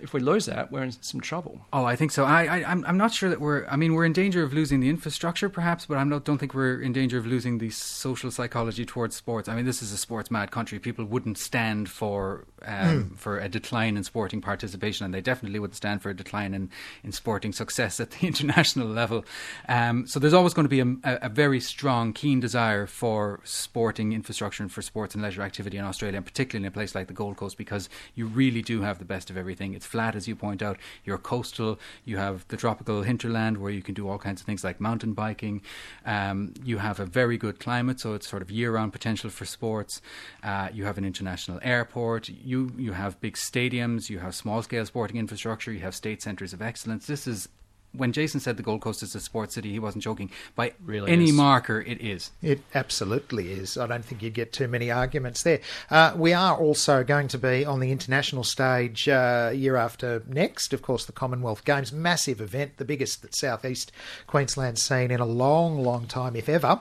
If 0.02 0.12
we 0.12 0.20
lose 0.20 0.46
that, 0.46 0.72
we're 0.72 0.82
in 0.82 0.92
some 0.92 1.20
trouble. 1.20 1.60
Oh, 1.72 1.84
I 1.84 1.96
think 1.96 2.10
so. 2.10 2.24
I, 2.24 2.44
I, 2.44 2.70
I'm, 2.70 2.84
I'm 2.86 2.96
not 2.96 3.12
sure 3.12 3.30
that 3.30 3.40
we're. 3.40 3.66
I 3.66 3.76
mean, 3.76 3.94
we're 3.94 4.04
in 4.04 4.12
danger 4.12 4.42
of 4.42 4.52
losing 4.52 4.80
the 4.80 4.88
infrastructure, 4.88 5.48
perhaps, 5.48 5.86
but 5.86 5.96
I 5.96 6.04
don't 6.04 6.38
think 6.38 6.54
we're 6.54 6.80
in 6.80 6.92
danger 6.92 7.18
of 7.18 7.26
losing 7.26 7.58
the 7.58 7.70
social 7.70 8.30
psychology 8.30 8.84
towards 8.84 9.14
sports. 9.14 9.48
I 9.48 9.54
mean, 9.54 9.64
this 9.64 9.82
is 9.82 9.92
a 9.92 9.96
sports 9.96 10.30
mad 10.30 10.50
country. 10.50 10.78
People 10.78 11.04
wouldn't 11.04 11.38
stand 11.38 11.88
for 11.88 12.44
um, 12.66 13.14
for 13.16 13.38
a 13.38 13.48
decline 13.48 13.96
in 13.96 14.04
sporting 14.04 14.40
participation, 14.40 15.04
and 15.04 15.14
they 15.14 15.20
definitely 15.20 15.58
wouldn't 15.58 15.76
stand 15.76 16.02
for 16.02 16.10
a 16.10 16.16
decline 16.16 16.54
in, 16.54 16.70
in 17.02 17.12
sporting 17.12 17.52
success 17.52 18.00
at 18.00 18.10
the 18.12 18.26
international 18.26 18.88
level. 18.88 19.24
Um, 19.68 20.06
so 20.06 20.18
there's 20.18 20.34
always 20.34 20.54
going 20.54 20.68
to 20.68 20.68
be 20.68 20.80
a, 20.80 21.12
a, 21.12 21.26
a 21.26 21.28
very 21.28 21.60
strong, 21.60 22.12
keen 22.12 22.40
desire 22.40 22.86
for 22.86 23.40
sporting 23.44 24.12
infrastructure 24.12 24.62
and 24.62 24.72
for 24.72 24.82
sports 24.82 25.14
and 25.14 25.22
leisure 25.22 25.42
activity 25.42 25.76
in 25.76 25.84
Australia, 25.84 26.16
and 26.16 26.26
particularly 26.26 26.64
in 26.64 26.68
a 26.68 26.72
place 26.72 26.94
like 26.94 27.08
the 27.08 27.14
Gold 27.14 27.36
Coast, 27.36 27.56
because 27.56 27.88
you 28.14 28.26
really 28.26 28.62
do 28.62 28.82
have 28.82 28.98
the 28.98 29.04
best 29.04 29.30
of 29.30 29.36
everything. 29.36 29.74
It's 29.74 29.86
flat, 29.86 30.14
as 30.14 30.28
you 30.28 30.36
point 30.36 30.62
out. 30.62 30.78
You're 31.04 31.18
coastal. 31.18 31.78
You 32.04 32.16
have 32.18 32.46
the 32.48 32.56
tropical 32.56 33.02
hinterland 33.02 33.58
where 33.58 33.72
you 33.72 33.82
can 33.82 33.94
do 33.94 34.08
all 34.08 34.18
kinds 34.18 34.40
of 34.40 34.46
things 34.46 34.64
like 34.64 34.80
mountain 34.80 35.12
biking. 35.12 35.62
Um, 36.06 36.54
you 36.62 36.78
have 36.78 37.00
a 37.00 37.06
very 37.06 37.36
good 37.36 37.58
climate, 37.60 38.00
so 38.00 38.14
it's 38.14 38.28
sort 38.28 38.42
of 38.42 38.50
year-round 38.50 38.92
potential 38.92 39.30
for 39.30 39.44
sports. 39.44 40.00
Uh, 40.42 40.68
you 40.72 40.84
have 40.84 40.98
an 40.98 41.04
international 41.04 41.58
airport. 41.62 42.28
You 42.28 42.53
you 42.76 42.92
have 42.92 43.20
big 43.20 43.34
stadiums. 43.34 44.10
You 44.10 44.18
have 44.20 44.34
small-scale 44.34 44.86
sporting 44.86 45.16
infrastructure. 45.16 45.72
You 45.72 45.80
have 45.80 45.94
state 45.94 46.22
centres 46.22 46.52
of 46.52 46.60
excellence. 46.62 47.06
This 47.06 47.26
is. 47.26 47.48
When 47.96 48.10
Jason 48.12 48.40
said 48.40 48.56
the 48.56 48.64
Gold 48.64 48.80
Coast 48.80 49.04
is 49.04 49.14
a 49.14 49.20
sports 49.20 49.54
city, 49.54 49.70
he 49.70 49.78
wasn't 49.78 50.02
joking. 50.02 50.28
By 50.56 50.72
Really 50.84 51.12
any 51.12 51.26
is. 51.26 51.32
marker, 51.32 51.80
it 51.80 52.00
is. 52.00 52.32
It 52.42 52.60
absolutely 52.74 53.52
is. 53.52 53.78
I 53.78 53.86
don't 53.86 54.04
think 54.04 54.20
you'd 54.20 54.34
get 54.34 54.52
too 54.52 54.66
many 54.66 54.90
arguments 54.90 55.44
there. 55.44 55.60
Uh, 55.88 56.12
we 56.16 56.32
are 56.32 56.56
also 56.58 57.04
going 57.04 57.28
to 57.28 57.38
be 57.38 57.64
on 57.64 57.78
the 57.78 57.92
international 57.92 58.42
stage 58.42 59.08
uh, 59.08 59.52
year 59.54 59.76
after 59.76 60.24
next. 60.26 60.72
Of 60.72 60.82
course, 60.82 61.04
the 61.04 61.12
Commonwealth 61.12 61.64
Games, 61.64 61.92
massive 61.92 62.40
event, 62.40 62.78
the 62.78 62.84
biggest 62.84 63.22
that 63.22 63.36
Southeast 63.36 63.92
Queensland's 64.26 64.82
seen 64.82 65.12
in 65.12 65.20
a 65.20 65.24
long, 65.26 65.80
long 65.80 66.06
time, 66.06 66.34
if 66.34 66.48
ever. 66.48 66.80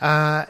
Uh, 0.00 0.46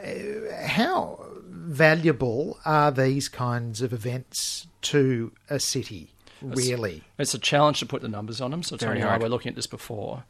how 0.65 1.19
valuable 1.65 2.59
are 2.65 2.91
these 2.91 3.27
kinds 3.27 3.81
of 3.81 3.93
events 3.93 4.67
to 4.81 5.31
a 5.49 5.59
city? 5.59 6.11
Really? 6.41 7.03
It's 7.17 7.33
a 7.33 7.39
challenge 7.39 7.79
to 7.79 7.85
put 7.85 8.01
the 8.01 8.07
numbers 8.07 8.41
on 8.41 8.51
them. 8.51 8.63
So 8.63 8.77
Tony 8.77 8.99
and 8.99 9.05
I 9.05 9.11
hard. 9.11 9.23
were 9.23 9.29
looking 9.29 9.49
at 9.49 9.55
this 9.55 9.67
before. 9.67 10.23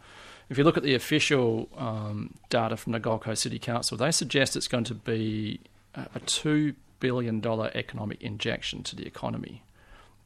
If 0.49 0.57
you 0.57 0.63
look 0.63 0.77
at 0.77 0.83
the 0.83 0.93
official 0.93 1.69
um, 1.75 2.35
data 2.49 2.77
from 2.77 2.91
the 2.93 2.99
Gold 2.99 3.21
Coast 3.21 3.41
City 3.41 3.59
Council, 3.59 3.97
they 3.97 4.11
suggest 4.11 4.55
it's 4.55 4.67
going 4.67 4.83
to 4.85 4.93
be 4.93 5.59
a 5.95 6.07
a 6.15 6.19
two 6.19 6.75
billion 6.99 7.39
dollar 7.39 7.71
economic 7.73 8.21
injection 8.21 8.83
to 8.83 8.95
the 8.95 9.05
economy. 9.05 9.63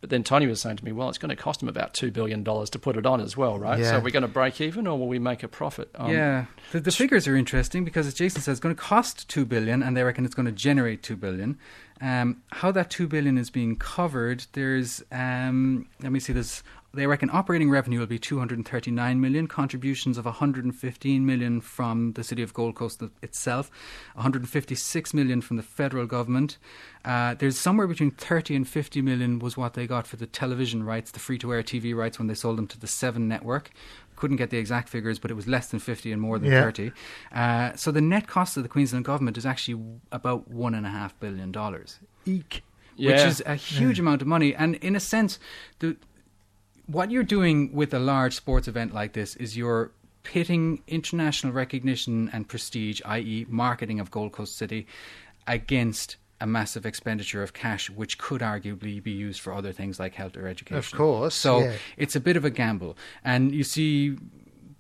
But 0.02 0.10
then 0.10 0.24
Tony 0.24 0.48
was 0.48 0.62
saying 0.62 0.78
to 0.78 0.86
me, 0.86 0.92
"Well, 0.92 1.10
it's 1.10 1.18
going 1.18 1.30
to 1.30 1.36
cost 1.36 1.60
them 1.60 1.70
about 1.70 1.94
two 1.94 2.12
billion 2.12 2.44
dollars 2.44 2.70
to 2.72 2.80
put 2.80 2.96
it 2.96 3.06
on 3.06 3.20
as 3.20 3.36
well, 3.36 3.60
right? 3.60 3.80
Yeah. 3.80 3.92
So 3.92 3.98
are 3.98 4.02
we 4.02 4.12
going 4.12 4.22
to 4.22 4.28
break 4.30 4.62
even, 4.62 4.88
or 4.88 4.98
will 4.98 5.08
we 5.08 5.20
make 5.20 5.44
a 5.44 5.48
profit?" 5.48 5.90
Um, 5.96 6.12
yeah, 6.12 6.46
the, 6.72 6.80
the 6.80 6.92
figures 6.92 7.28
are 7.28 7.36
interesting 7.36 7.84
because, 7.84 8.08
as 8.08 8.14
Jason 8.14 8.42
says, 8.42 8.54
it's 8.54 8.60
going 8.60 8.76
to 8.76 8.82
cost 8.82 9.30
2 9.30 9.46
billion 9.46 9.84
and 9.84 9.96
they 9.98 10.04
reckon 10.04 10.26
it's 10.26 10.36
going 10.36 10.46
to 10.46 10.52
generate 10.52 11.04
two 11.04 11.16
billion. 11.16 11.58
Um, 12.02 12.44
how 12.52 12.72
that 12.72 12.90
2 12.90 13.08
billion 13.08 13.38
is 13.38 13.50
being 13.50 13.76
covered, 13.76 14.46
there's 14.54 15.04
um, 15.12 15.88
let 16.02 16.12
me 16.12 16.20
see, 16.20 16.32
there's 16.32 16.64
they 16.94 17.06
reckon 17.08 17.30
operating 17.32 17.70
revenue 17.70 18.00
will 18.00 18.08
be 18.08 18.18
239 18.18 19.22
million, 19.22 19.48
contributions 19.48 20.18
of 20.18 20.26
115 20.26 21.26
million 21.26 21.62
from 21.62 22.14
the 22.14 22.24
city 22.24 22.42
of 22.42 22.54
Gold 22.54 22.76
Coast 22.76 23.02
itself, 23.22 23.70
156 24.16 25.14
million 25.14 25.42
from 25.42 25.58
the 25.58 25.64
federal 25.64 26.06
government. 26.06 26.58
Uh, 27.06 27.34
there's 27.36 27.58
somewhere 27.58 27.88
between 27.88 28.12
30 28.12 28.56
and 28.56 28.68
50 28.68 29.02
million 29.02 29.40
was 29.40 29.56
what 29.58 29.74
they 29.74 29.88
got 29.88 30.08
for 30.08 30.16
the 30.18 30.26
television 30.28 30.84
rights, 30.84 31.12
the 31.12 31.20
free 31.20 31.38
to 31.38 31.54
air 31.54 31.64
TV 31.64 31.96
rights 31.96 32.18
when 32.20 32.28
they 32.28 32.34
sold 32.34 32.58
them 32.58 32.68
to 32.68 32.80
the 32.80 32.88
Seven 32.88 33.28
network. 33.28 33.72
Couldn't 34.16 34.38
get 34.38 34.50
the 34.50 34.58
exact 34.58 34.90
figures, 34.90 35.18
but 35.20 35.32
it 35.32 35.36
was 35.36 35.48
less 35.48 35.68
than 35.68 35.80
50 35.80 36.12
and 36.12 36.22
more 36.22 36.38
than 36.40 36.52
Yeah. 36.52 36.62
30. 36.64 36.92
Uh, 37.32 37.74
so 37.76 37.92
the 37.92 38.02
net 38.02 38.28
cost 38.28 38.58
of 38.58 38.64
the 38.64 38.70
Queensland 38.70 39.06
government 39.06 39.38
is 39.38 39.46
actually 39.46 39.82
about 40.12 40.50
one 40.50 40.76
and 40.76 40.86
a 40.86 40.90
half 40.90 41.18
billion 41.20 41.52
dollars 41.54 42.00
Eek. 42.26 42.64
which 42.98 43.16
is 43.28 43.42
a 43.46 43.56
huge 43.56 43.98
amount 43.98 44.22
of 44.22 44.28
money. 44.28 44.54
And 44.54 44.76
in 44.76 44.94
a 44.94 45.00
sense, 45.00 45.40
the 45.80 45.96
what 46.92 47.12
you're 47.12 47.24
doing 47.24 47.72
with 47.72 47.94
a 47.94 48.00
large 48.00 48.36
sports 48.36 48.68
event 48.68 48.94
like 48.94 49.14
this 49.14 49.36
is 49.36 49.56
you're 49.56 49.92
pitting 50.24 50.82
international 50.88 51.54
recognition 51.54 52.30
and 52.34 52.48
prestige, 52.48 53.00
i.e., 53.06 53.46
marketing 53.48 54.00
of 54.00 54.10
Gold 54.10 54.32
Coast 54.32 54.58
City, 54.58 54.88
against 55.46 56.18
a 56.42 56.48
massive 56.48 56.86
expenditure 56.86 57.44
of 57.44 57.54
cash, 57.54 57.90
which 57.90 58.18
could 58.18 58.42
arguably 58.42 59.02
be 59.04 59.12
used 59.12 59.40
for 59.40 59.54
other 59.54 59.72
things 59.72 60.00
like 60.00 60.16
health 60.16 60.36
or 60.36 60.48
education. 60.48 60.78
Of 60.78 60.92
course, 60.92 61.36
So 61.36 61.60
yeah. 61.60 61.74
it's 61.98 62.16
a 62.16 62.20
bit 62.20 62.36
of 62.38 62.46
a 62.46 62.50
gamble. 62.50 62.98
And 63.24 63.54
you 63.54 63.64
see 63.64 64.18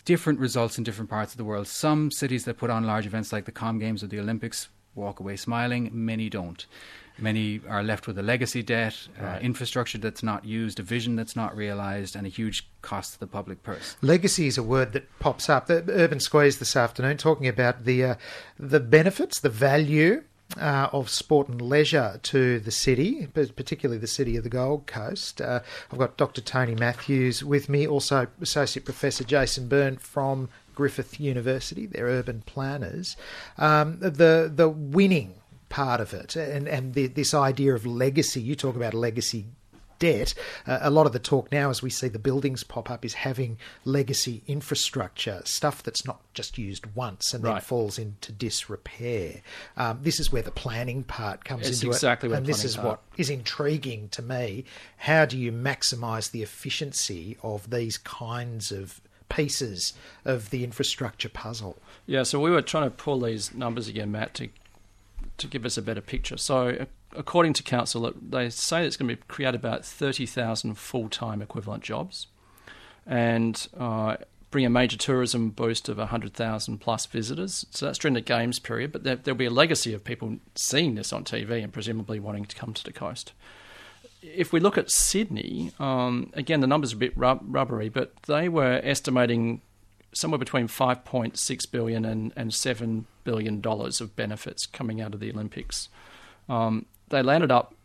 different 0.06 0.40
results 0.40 0.78
in 0.78 0.84
different 0.84 1.10
parts 1.10 1.34
of 1.34 1.38
the 1.38 1.44
world. 1.44 1.68
Some 1.68 2.10
cities 2.12 2.46
that 2.46 2.58
put 2.58 2.70
on 2.70 2.86
large 2.86 3.06
events 3.06 3.32
like 3.32 3.46
the 3.46 3.52
Com 3.52 3.78
Games 3.78 4.04
or 4.04 4.08
the 4.08 4.20
Olympics 4.20 4.70
walk 4.96 5.20
away 5.20 5.36
smiling, 5.36 5.92
many 5.94 6.30
don't. 6.30 6.66
Many 7.22 7.62
are 7.68 7.84
left 7.84 8.08
with 8.08 8.18
a 8.18 8.24
legacy 8.24 8.64
debt, 8.64 8.96
uh, 9.22 9.40
infrastructure 9.42 9.98
that's 9.98 10.24
not 10.24 10.46
used, 10.46 10.80
a 10.80 10.84
vision 10.84 11.16
that's 11.16 11.36
not 11.36 11.56
realised, 11.56 12.16
and 12.16 12.26
a 12.26 12.30
huge 12.30 12.68
cost 12.82 13.14
to 13.14 13.20
the 13.20 13.28
public 13.28 13.64
purse. 13.64 13.96
Legacy 14.02 14.48
is 14.48 14.58
a 14.58 14.64
word 14.64 14.94
that 14.94 15.08
pops 15.20 15.50
up. 15.50 15.68
The 15.68 15.84
Urban 15.90 16.20
Squeeze 16.20 16.60
this 16.60 16.76
afternoon 16.76 17.18
talking 17.18 17.48
about 17.48 17.86
the 17.86 18.04
uh, 18.04 18.16
the 18.58 18.80
benefits, 18.80 19.40
the 19.40 19.50
value 19.50 20.24
uh, 20.58 20.90
of 20.92 21.10
sport 21.10 21.48
and 21.48 21.62
leisure 21.62 22.20
to 22.24 22.60
the 22.60 22.72
city, 22.72 23.28
particularly 23.28 24.00
the 24.00 24.08
city 24.08 24.36
of 24.36 24.44
the 24.44 24.50
Gold 24.50 24.88
Coast. 24.88 25.42
Uh, 25.42 25.60
I've 25.92 26.00
got 26.00 26.18
Dr. 26.18 26.42
Tony 26.42 26.76
Matthews 26.76 27.44
with 27.44 27.70
me, 27.70 27.88
also 27.88 28.28
Associate 28.42 28.84
Professor 28.84 29.24
Jason 29.24 29.68
Byrne 29.68 29.98
from 29.98 30.50
Griffith 30.76 31.20
University. 31.20 31.86
They're 31.86 32.06
urban 32.06 32.42
planners. 32.46 33.18
Um, 33.58 34.00
the 34.00 34.52
the 34.54 34.70
winning 34.70 35.36
part 35.70 36.02
of 36.02 36.14
it, 36.14 36.36
and 36.36 36.68
and 36.68 36.94
the, 36.94 37.08
this 37.08 37.34
idea 37.34 37.74
of 37.74 37.86
legacy. 37.86 38.42
You 38.42 38.56
talk 38.56 38.76
about 38.76 38.94
legacy 38.94 39.46
debt. 40.00 40.34
Uh, 40.66 40.80
a 40.82 40.90
lot 40.90 41.06
of 41.06 41.12
the 41.12 41.20
talk 41.20 41.52
now, 41.52 41.70
as 41.70 41.84
we 41.84 41.90
see 41.90 42.08
the 42.08 42.18
buildings 42.18 42.64
pop 42.64 42.90
up, 42.90 43.06
is 43.06 43.14
having 43.14 43.58
legacy 43.86 44.42
infrastructure, 44.48 45.42
stuff 45.44 45.84
that's 45.84 46.06
not 46.06 46.22
just 46.34 46.58
used 46.58 46.86
once 46.96 47.34
and 47.34 47.44
then 47.44 47.60
falls 47.60 48.00
into 48.00 48.32
disrepair. 48.32 49.42
Um, 49.78 50.00
this 50.02 50.20
is 50.20 50.32
where 50.32 50.42
the 50.42 50.52
planning 50.52 51.04
part 51.04 51.44
comes 51.44 51.68
It's 51.68 51.82
into 51.82 51.94
exactly 51.94 52.32
it. 52.32 52.36
And 52.36 52.46
this 52.46 52.64
is 52.64 52.76
planning 52.76 52.92
what 52.92 53.02
is 53.18 53.30
intriguing 53.30 54.10
to 54.10 54.22
me. 54.22 54.64
How 54.98 55.26
do 55.26 55.38
you 55.38 55.52
maximise 55.52 56.32
the 56.32 56.42
efficiency 56.42 57.38
of 57.44 57.70
these 57.70 57.98
kinds 57.98 58.72
of 58.72 59.02
pieces 59.28 59.94
of 60.26 60.50
the 60.50 60.64
infrastructure 60.64 61.30
puzzle? 61.30 61.78
Yeah, 62.08 62.24
so 62.24 62.40
we 62.40 62.50
were 62.50 62.64
trying 62.64 62.86
to 62.86 62.96
pull 62.96 63.20
these 63.20 63.54
numbers 63.54 63.88
again, 63.88 64.12
Matt, 64.12 64.34
to 64.36 64.50
to 65.40 65.48
give 65.48 65.66
us 65.66 65.78
a 65.78 65.82
better 65.82 66.02
picture. 66.02 66.38
So, 66.38 66.86
according 67.16 67.54
to 67.54 67.64
council, 67.64 68.14
they 68.22 68.50
say 68.50 68.86
it's 68.86 68.98
going 68.98 69.10
to 69.10 69.22
create 69.28 69.56
about 69.56 69.86
thirty 69.86 70.26
thousand 70.26 70.76
full 70.76 71.10
time 71.10 71.42
equivalent 71.42 71.84
jobs, 71.84 72.28
and 73.06 73.68
uh, 73.78 74.18
bring 74.52 74.66
a 74.66 74.70
major 74.70 74.98
tourism 74.98 75.50
boost 75.50 75.90
of 75.90 75.98
hundred 75.98 76.34
thousand 76.34 76.80
plus 76.80 77.06
visitors. 77.06 77.66
So 77.72 77.86
that's 77.86 78.00
during 78.00 78.16
the 78.16 78.22
games 78.22 78.60
period, 78.60 78.92
but 78.92 79.04
there, 79.04 79.16
there'll 79.16 79.38
be 79.38 79.46
a 79.46 79.52
legacy 79.52 79.94
of 79.94 80.04
people 80.04 80.38
seeing 80.56 80.96
this 80.96 81.14
on 81.14 81.24
TV 81.24 81.64
and 81.64 81.74
presumably 81.74 82.20
wanting 82.20 82.46
to 82.46 82.56
come 82.56 82.74
to 82.74 82.84
the 82.84 82.94
coast 82.94 83.34
if 84.22 84.52
we 84.52 84.60
look 84.60 84.78
at 84.78 84.92
Sydney, 84.92 85.72
um, 85.80 86.32
again, 86.34 86.60
the 86.60 86.68
numbers 86.68 86.94
are 86.94 86.98
a 86.98 87.00
bit 87.00 87.18
rub- 87.18 87.44
rubbery, 87.44 87.90
but 87.90 88.14
they 88.24 88.50
were 88.50 88.82
estimating 88.84 89.62
somewhere 90.14 90.38
between 90.40 90.68
5.6 90.68 91.72
billion 91.72 92.06
and, 92.06 92.34
and 92.36 92.54
7 92.54 93.06
billion 93.24 93.62
dollars 93.62 94.02
of 94.02 94.16
benefits 94.16 94.66
coming 94.66 95.02
out 95.02 95.14
of 95.14 95.20
the 95.20 95.32
Olympics. 95.32 95.90
Um, 96.48 96.86
they 97.10 97.22
landed 97.22 97.52
up 97.52 97.76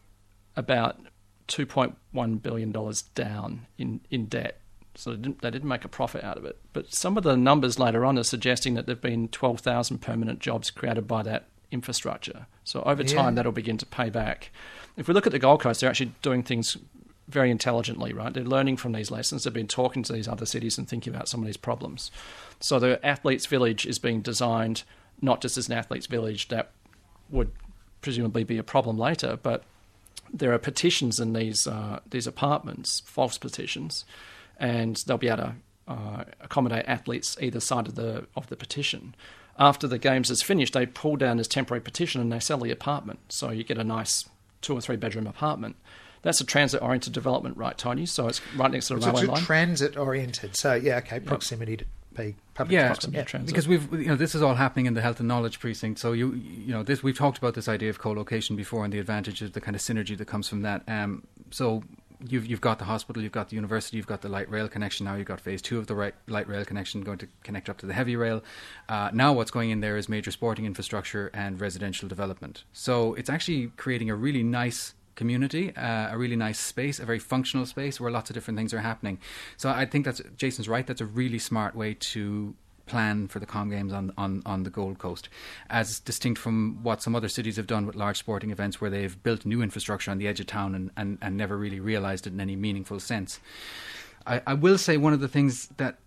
about 0.56 0.98
2.1 1.48 2.42
billion 2.42 2.72
dollars 2.72 3.02
down 3.02 3.66
in, 3.78 4.00
in 4.10 4.26
debt. 4.26 4.60
So 4.96 5.10
they 5.10 5.16
didn't, 5.16 5.42
they 5.42 5.50
didn't 5.50 5.68
make 5.68 5.84
a 5.84 5.88
profit 5.88 6.22
out 6.22 6.36
of 6.38 6.44
it. 6.44 6.56
But 6.72 6.94
some 6.94 7.16
of 7.16 7.24
the 7.24 7.36
numbers 7.36 7.78
later 7.78 8.04
on 8.04 8.16
are 8.18 8.22
suggesting 8.22 8.74
that 8.74 8.86
there've 8.86 9.00
been 9.00 9.28
12,000 9.28 9.98
permanent 9.98 10.38
jobs 10.38 10.70
created 10.70 11.08
by 11.08 11.22
that 11.24 11.48
infrastructure. 11.70 12.46
So 12.62 12.82
over 12.84 13.02
Yeah. 13.02 13.14
time, 13.14 13.34
that'll 13.34 13.50
begin 13.52 13.76
to 13.78 13.86
pay 13.86 14.08
back. 14.08 14.50
If 14.96 15.08
we 15.08 15.14
look 15.14 15.26
at 15.26 15.32
the 15.32 15.38
Gold 15.40 15.60
Coast, 15.60 15.80
they're 15.80 15.90
actually 15.90 16.12
doing 16.22 16.44
things 16.44 16.76
very 17.28 17.50
intelligently, 17.50 18.12
right? 18.12 18.32
They're 18.32 18.44
learning 18.44 18.76
from 18.76 18.92
these 18.92 19.10
lessons. 19.10 19.44
They've 19.44 19.52
been 19.52 19.66
talking 19.66 20.02
to 20.04 20.12
these 20.12 20.28
other 20.28 20.46
cities 20.46 20.76
and 20.78 20.88
thinking 20.88 21.14
about 21.14 21.28
some 21.28 21.40
of 21.40 21.46
these 21.46 21.56
problems. 21.56 22.10
So 22.60 22.78
the 22.78 23.04
athletes' 23.04 23.46
village 23.46 23.86
is 23.86 23.98
being 23.98 24.20
designed 24.20 24.82
not 25.20 25.40
just 25.40 25.56
as 25.56 25.68
an 25.68 25.74
athletes' 25.74 26.06
village 26.06 26.48
that 26.48 26.70
would 27.30 27.50
presumably 28.02 28.44
be 28.44 28.58
a 28.58 28.62
problem 28.62 28.98
later, 28.98 29.38
but 29.42 29.64
there 30.32 30.52
are 30.52 30.58
petitions 30.58 31.20
in 31.20 31.32
these 31.32 31.66
uh, 31.66 32.00
these 32.08 32.26
apartments, 32.26 33.00
false 33.06 33.38
petitions, 33.38 34.04
and 34.58 34.96
they'll 35.06 35.16
be 35.16 35.28
able 35.28 35.36
to 35.38 35.54
uh, 35.88 36.24
accommodate 36.40 36.84
athletes 36.86 37.36
either 37.40 37.60
side 37.60 37.86
of 37.86 37.94
the 37.94 38.26
of 38.36 38.48
the 38.48 38.56
petition. 38.56 39.14
After 39.58 39.86
the 39.86 39.98
games 39.98 40.30
is 40.30 40.42
finished, 40.42 40.72
they 40.72 40.86
pull 40.86 41.16
down 41.16 41.36
this 41.36 41.46
temporary 41.46 41.80
petition 41.80 42.20
and 42.20 42.32
they 42.32 42.40
sell 42.40 42.58
the 42.58 42.72
apartment. 42.72 43.20
So 43.28 43.50
you 43.50 43.62
get 43.62 43.78
a 43.78 43.84
nice 43.84 44.28
two 44.60 44.76
or 44.76 44.80
three 44.80 44.96
bedroom 44.96 45.26
apartment. 45.26 45.76
That's 46.24 46.40
a 46.40 46.44
transit 46.44 46.82
oriented 46.82 47.12
development, 47.12 47.56
right, 47.56 47.78
Tony? 47.78 48.06
So 48.06 48.26
it's 48.26 48.40
right 48.56 48.70
next 48.70 48.88
to 48.88 48.94
the 48.96 49.02
So 49.02 49.06
railway 49.08 49.22
it's 49.22 49.30
line. 49.30 49.42
transit 49.42 49.96
oriented. 49.96 50.56
So 50.56 50.74
yeah, 50.74 50.96
okay, 50.98 51.20
proximity 51.20 51.76
to 51.76 51.84
be 52.16 52.34
public 52.54 52.72
Yeah, 52.74 52.86
transport. 52.86 53.14
yeah, 53.14 53.22
transit. 53.24 53.46
because 53.54 53.68
we've 53.68 53.92
you 53.92 54.06
know 54.06 54.16
this 54.16 54.34
is 54.34 54.42
all 54.42 54.54
happening 54.54 54.86
in 54.86 54.94
the 54.94 55.00
health 55.02 55.20
and 55.20 55.28
knowledge 55.28 55.60
precinct. 55.60 56.00
So 56.00 56.12
you 56.12 56.32
you 56.34 56.72
know 56.72 56.82
this 56.82 57.02
we've 57.02 57.16
talked 57.16 57.38
about 57.38 57.54
this 57.54 57.68
idea 57.68 57.90
of 57.90 57.98
co-location 57.98 58.56
before 58.56 58.84
and 58.84 58.92
the 58.92 58.98
advantages, 58.98 59.52
the 59.52 59.60
kind 59.60 59.76
of 59.76 59.82
synergy 59.82 60.16
that 60.18 60.24
comes 60.26 60.48
from 60.48 60.62
that. 60.62 60.82
Um, 60.88 61.24
so 61.50 61.82
you've 62.26 62.46
you've 62.46 62.60
got 62.62 62.78
the 62.78 62.84
hospital, 62.86 63.22
you've 63.22 63.32
got 63.32 63.50
the 63.50 63.56
university, 63.56 63.96
you've 63.98 64.06
got 64.06 64.22
the 64.22 64.28
light 64.30 64.48
rail 64.48 64.68
connection. 64.68 65.04
Now 65.04 65.16
you've 65.16 65.26
got 65.26 65.40
phase 65.40 65.60
two 65.60 65.78
of 65.78 65.88
the 65.88 65.94
right, 65.94 66.14
light 66.26 66.48
rail 66.48 66.64
connection 66.64 67.02
going 67.02 67.18
to 67.18 67.28
connect 67.42 67.68
up 67.68 67.76
to 67.78 67.86
the 67.86 67.92
heavy 67.92 68.16
rail. 68.16 68.42
Uh, 68.88 69.10
now 69.12 69.32
what's 69.34 69.50
going 69.50 69.70
in 69.70 69.80
there 69.80 69.96
is 69.98 70.08
major 70.08 70.30
sporting 70.30 70.64
infrastructure 70.64 71.30
and 71.34 71.60
residential 71.60 72.08
development. 72.08 72.64
So 72.72 73.12
it's 73.14 73.28
actually 73.28 73.72
creating 73.76 74.08
a 74.08 74.14
really 74.14 74.42
nice 74.42 74.94
community, 75.14 75.74
uh, 75.76 76.12
a 76.12 76.18
really 76.18 76.36
nice 76.36 76.58
space, 76.58 76.98
a 76.98 77.04
very 77.04 77.18
functional 77.18 77.66
space 77.66 78.00
where 78.00 78.10
lots 78.10 78.30
of 78.30 78.34
different 78.34 78.58
things 78.58 78.74
are 78.74 78.80
happening. 78.80 79.18
So 79.56 79.68
I 79.70 79.86
think 79.86 80.04
that's 80.04 80.20
Jason's 80.36 80.68
right. 80.68 80.86
That's 80.86 81.00
a 81.00 81.06
really 81.06 81.38
smart 81.38 81.74
way 81.74 81.94
to 82.12 82.54
plan 82.86 83.28
for 83.28 83.38
the 83.38 83.46
Com 83.46 83.70
Games 83.70 83.92
on, 83.92 84.12
on, 84.18 84.42
on 84.44 84.62
the 84.62 84.70
Gold 84.70 84.98
Coast, 84.98 85.28
as 85.70 86.00
distinct 86.00 86.38
from 86.38 86.82
what 86.82 87.02
some 87.02 87.16
other 87.16 87.28
cities 87.28 87.56
have 87.56 87.66
done 87.66 87.86
with 87.86 87.96
large 87.96 88.18
sporting 88.18 88.50
events 88.50 88.80
where 88.80 88.90
they've 88.90 89.22
built 89.22 89.46
new 89.46 89.62
infrastructure 89.62 90.10
on 90.10 90.18
the 90.18 90.28
edge 90.28 90.40
of 90.40 90.46
town 90.46 90.74
and, 90.74 90.90
and, 90.96 91.18
and 91.22 91.36
never 91.36 91.56
really 91.56 91.80
realised 91.80 92.26
it 92.26 92.32
in 92.32 92.40
any 92.40 92.56
meaningful 92.56 93.00
sense. 93.00 93.40
I, 94.26 94.42
I 94.46 94.54
will 94.54 94.78
say 94.78 94.96
one 94.96 95.12
of 95.12 95.20
the 95.20 95.28
things 95.28 95.68
that 95.76 95.98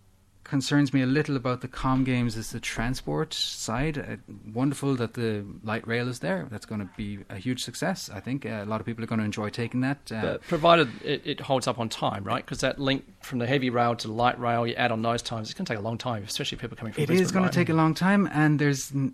concerns 0.47 0.93
me 0.93 1.01
a 1.01 1.05
little 1.05 1.35
about 1.35 1.61
the 1.61 1.67
Com 1.67 2.03
Games 2.03 2.35
is 2.35 2.51
the 2.51 2.59
transport 2.59 3.33
side. 3.33 3.97
Uh, 3.97 4.15
wonderful 4.53 4.95
that 4.95 5.13
the 5.13 5.45
light 5.63 5.87
rail 5.87 6.07
is 6.07 6.19
there. 6.19 6.47
That's 6.49 6.65
going 6.65 6.81
to 6.81 6.89
be 6.97 7.19
a 7.29 7.37
huge 7.37 7.63
success. 7.63 8.09
I 8.13 8.19
think 8.19 8.45
uh, 8.45 8.63
a 8.63 8.65
lot 8.65 8.79
of 8.79 8.85
people 8.85 9.03
are 9.03 9.07
going 9.07 9.19
to 9.19 9.25
enjoy 9.25 9.49
taking 9.49 9.81
that. 9.81 10.11
Uh, 10.11 10.37
provided 10.47 10.89
it, 11.03 11.21
it 11.25 11.39
holds 11.41 11.67
up 11.67 11.79
on 11.79 11.89
time, 11.89 12.23
right? 12.23 12.45
Because 12.45 12.61
that 12.61 12.79
link 12.79 13.05
from 13.21 13.39
the 13.39 13.47
heavy 13.47 13.69
rail 13.69 13.95
to 13.95 14.07
the 14.07 14.13
light 14.13 14.39
rail, 14.39 14.65
you 14.65 14.73
add 14.75 14.91
on 14.91 15.01
those 15.01 15.21
times, 15.21 15.49
it's 15.49 15.57
going 15.57 15.65
to 15.65 15.73
take 15.73 15.79
a 15.79 15.83
long 15.83 15.97
time, 15.97 16.23
especially 16.23 16.57
people 16.57 16.77
coming 16.77 16.93
from 16.93 17.03
It 17.03 17.07
Brisbane, 17.07 17.23
is 17.23 17.31
going 17.31 17.43
right? 17.43 17.51
to 17.51 17.59
take 17.59 17.69
a 17.69 17.73
long 17.73 17.93
time, 17.93 18.29
and 18.31 18.59
there's, 18.59 18.91
you 18.91 19.13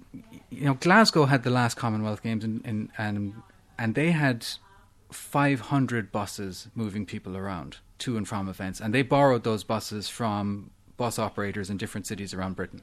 know, 0.51 0.75
Glasgow 0.75 1.25
had 1.25 1.43
the 1.43 1.49
last 1.49 1.75
Commonwealth 1.75 2.21
Games, 2.21 2.43
and 2.43 2.61
and 2.65 2.89
and, 2.97 3.33
and 3.77 3.95
they 3.95 4.11
had 4.11 4.45
500 5.11 6.11
buses 6.11 6.67
moving 6.75 7.05
people 7.05 7.37
around 7.37 7.77
to 7.99 8.17
and 8.17 8.27
from 8.27 8.49
events, 8.49 8.79
and 8.79 8.93
they 8.93 9.01
borrowed 9.01 9.43
those 9.43 9.63
buses 9.63 10.09
from 10.09 10.71
bus 11.03 11.19
operators 11.19 11.69
in 11.69 11.75
different 11.75 12.07
cities 12.07 12.33
around 12.33 12.55
Britain. 12.55 12.81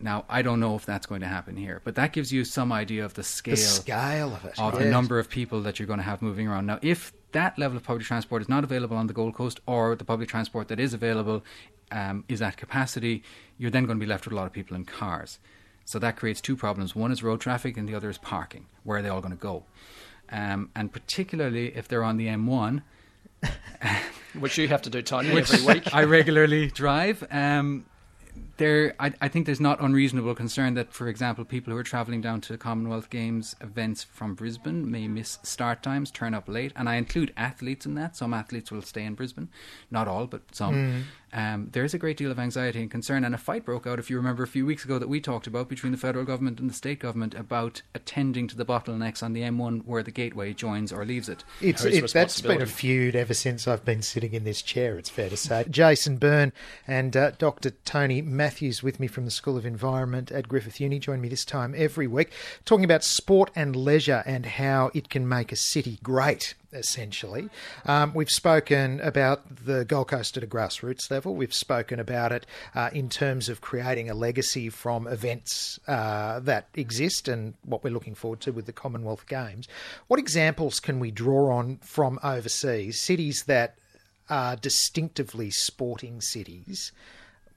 Now, 0.00 0.24
I 0.30 0.40
don't 0.40 0.60
know 0.60 0.76
if 0.76 0.86
that's 0.86 1.04
going 1.04 1.20
to 1.20 1.26
happen 1.26 1.56
here, 1.58 1.82
but 1.84 1.94
that 1.96 2.14
gives 2.14 2.32
you 2.32 2.42
some 2.42 2.72
idea 2.72 3.04
of 3.04 3.12
the 3.12 3.22
scale, 3.22 3.54
The 3.54 3.60
scale 3.60 4.32
of 4.32 4.44
it. 4.46 4.58
of 4.58 4.78
the 4.78 4.86
number 4.86 5.18
of 5.18 5.28
people 5.28 5.60
that 5.62 5.78
you're 5.78 5.86
going 5.92 5.98
to 5.98 6.04
have 6.12 6.22
moving 6.22 6.48
around. 6.48 6.64
Now, 6.64 6.78
if 6.80 7.12
that 7.32 7.58
level 7.58 7.76
of 7.76 7.82
public 7.84 8.06
transport 8.06 8.40
is 8.40 8.48
not 8.48 8.64
available 8.64 8.96
on 8.96 9.08
the 9.08 9.12
Gold 9.12 9.34
Coast, 9.34 9.60
or 9.66 9.94
the 9.94 10.06
public 10.06 10.28
transport 10.30 10.68
that 10.68 10.80
is 10.80 10.94
available 10.94 11.44
um, 11.92 12.24
is 12.28 12.40
at 12.40 12.56
capacity, 12.56 13.22
you're 13.58 13.70
then 13.70 13.84
going 13.84 13.98
to 13.98 14.02
be 14.06 14.08
left 14.08 14.24
with 14.24 14.32
a 14.32 14.36
lot 14.36 14.46
of 14.46 14.52
people 14.54 14.74
in 14.74 14.86
cars. 14.86 15.38
So 15.84 15.98
that 15.98 16.16
creates 16.16 16.40
two 16.40 16.56
problems. 16.56 16.96
One 16.96 17.12
is 17.12 17.22
road 17.22 17.42
traffic, 17.42 17.76
and 17.76 17.86
the 17.86 17.94
other 17.94 18.08
is 18.08 18.16
parking. 18.16 18.64
Where 18.84 18.98
are 18.98 19.02
they 19.02 19.10
all 19.10 19.20
going 19.20 19.36
to 19.36 19.44
go? 19.52 19.64
Um, 20.30 20.70
and 20.74 20.90
particularly 20.90 21.76
if 21.76 21.88
they're 21.88 22.04
on 22.04 22.16
the 22.16 22.28
M1, 22.28 22.82
which 24.38 24.58
you 24.58 24.68
have 24.68 24.82
to 24.82 24.90
do, 24.90 25.02
Tony, 25.02 25.30
every 25.30 25.64
week. 25.66 25.94
I 25.94 26.04
regularly 26.04 26.68
drive. 26.68 27.26
Um, 27.30 27.86
there, 28.58 28.94
I, 29.00 29.12
I 29.20 29.28
think 29.28 29.46
there's 29.46 29.60
not 29.60 29.80
unreasonable 29.80 30.34
concern 30.34 30.74
that, 30.74 30.92
for 30.92 31.08
example, 31.08 31.44
people 31.44 31.72
who 31.72 31.78
are 31.78 31.84
travelling 31.84 32.20
down 32.20 32.40
to 32.42 32.58
Commonwealth 32.58 33.10
Games 33.10 33.56
events 33.60 34.04
from 34.04 34.34
Brisbane 34.34 34.90
may 34.90 35.08
miss 35.08 35.38
start 35.42 35.82
times, 35.82 36.10
turn 36.10 36.34
up 36.34 36.48
late, 36.48 36.72
and 36.76 36.88
I 36.88 36.96
include 36.96 37.32
athletes 37.36 37.86
in 37.86 37.94
that. 37.94 38.16
Some 38.16 38.34
athletes 38.34 38.70
will 38.70 38.82
stay 38.82 39.04
in 39.04 39.14
Brisbane, 39.14 39.48
not 39.90 40.06
all, 40.06 40.26
but 40.26 40.42
some. 40.54 41.04
Um, 41.32 41.68
there 41.72 41.84
is 41.84 41.92
a 41.92 41.98
great 41.98 42.16
deal 42.16 42.30
of 42.30 42.38
anxiety 42.38 42.80
and 42.80 42.90
concern, 42.90 43.24
and 43.24 43.34
a 43.34 43.38
fight 43.38 43.64
broke 43.64 43.86
out, 43.86 43.98
if 43.98 44.08
you 44.08 44.16
remember, 44.16 44.42
a 44.42 44.48
few 44.48 44.64
weeks 44.64 44.84
ago 44.84 44.98
that 44.98 45.08
we 45.08 45.20
talked 45.20 45.46
about 45.46 45.68
between 45.68 45.92
the 45.92 45.98
federal 45.98 46.24
government 46.24 46.58
and 46.58 46.70
the 46.70 46.74
state 46.74 47.00
government 47.00 47.34
about 47.34 47.82
attending 47.94 48.48
to 48.48 48.56
the 48.56 48.64
bottlenecks 48.64 49.22
on 49.22 49.34
the 49.34 49.42
M1 49.42 49.84
where 49.84 50.02
the 50.02 50.10
gateway 50.10 50.54
joins 50.54 50.92
or 50.92 51.04
leaves 51.04 51.28
it. 51.28 51.44
It's, 51.60 51.84
it, 51.84 52.12
that's 52.12 52.40
been 52.40 52.62
a 52.62 52.66
feud 52.66 53.14
ever 53.14 53.34
since 53.34 53.68
I've 53.68 53.84
been 53.84 54.02
sitting 54.02 54.32
in 54.32 54.44
this 54.44 54.62
chair, 54.62 54.96
it's 54.98 55.10
fair 55.10 55.28
to 55.28 55.36
say. 55.36 55.66
Jason 55.68 56.16
Byrne 56.16 56.52
and 56.86 57.16
uh, 57.16 57.32
Dr. 57.32 57.70
Tony 57.84 58.22
Matthews 58.48 58.82
with 58.82 58.98
me 58.98 59.08
from 59.08 59.26
the 59.26 59.30
School 59.30 59.58
of 59.58 59.66
Environment 59.66 60.32
at 60.32 60.48
Griffith 60.48 60.80
Uni 60.80 60.98
join 60.98 61.20
me 61.20 61.28
this 61.28 61.44
time 61.44 61.74
every 61.76 62.06
week, 62.06 62.32
talking 62.64 62.82
about 62.82 63.04
sport 63.04 63.50
and 63.54 63.76
leisure 63.76 64.22
and 64.24 64.46
how 64.46 64.90
it 64.94 65.10
can 65.10 65.28
make 65.28 65.52
a 65.52 65.56
city 65.56 65.98
great. 66.02 66.54
Essentially, 66.72 67.50
um, 67.84 68.14
we've 68.14 68.30
spoken 68.30 69.02
about 69.02 69.66
the 69.66 69.84
Gold 69.84 70.08
Coast 70.08 70.38
at 70.38 70.42
a 70.42 70.46
grassroots 70.46 71.10
level. 71.10 71.34
We've 71.34 71.52
spoken 71.52 72.00
about 72.00 72.32
it 72.32 72.46
uh, 72.74 72.88
in 72.90 73.10
terms 73.10 73.50
of 73.50 73.60
creating 73.60 74.08
a 74.08 74.14
legacy 74.14 74.70
from 74.70 75.06
events 75.06 75.78
uh, 75.86 76.40
that 76.40 76.68
exist 76.72 77.28
and 77.28 77.52
what 77.66 77.84
we're 77.84 77.92
looking 77.92 78.14
forward 78.14 78.40
to 78.40 78.52
with 78.52 78.64
the 78.64 78.72
Commonwealth 78.72 79.26
Games. 79.26 79.68
What 80.06 80.18
examples 80.18 80.80
can 80.80 81.00
we 81.00 81.10
draw 81.10 81.52
on 81.54 81.80
from 81.82 82.18
overseas? 82.22 82.98
Cities 82.98 83.44
that 83.44 83.76
are 84.30 84.56
distinctively 84.56 85.50
sporting 85.50 86.22
cities. 86.22 86.92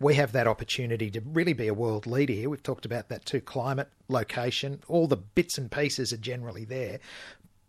We 0.01 0.15
have 0.15 0.31
that 0.31 0.47
opportunity 0.47 1.11
to 1.11 1.21
really 1.21 1.53
be 1.53 1.67
a 1.67 1.73
world 1.75 2.07
leader 2.07 2.33
here. 2.33 2.49
We've 2.49 2.63
talked 2.63 2.85
about 2.85 3.09
that 3.09 3.23
too 3.23 3.39
climate, 3.39 3.87
location, 4.07 4.81
all 4.87 5.05
the 5.05 5.17
bits 5.17 5.59
and 5.59 5.71
pieces 5.71 6.11
are 6.11 6.17
generally 6.17 6.65
there. 6.65 6.99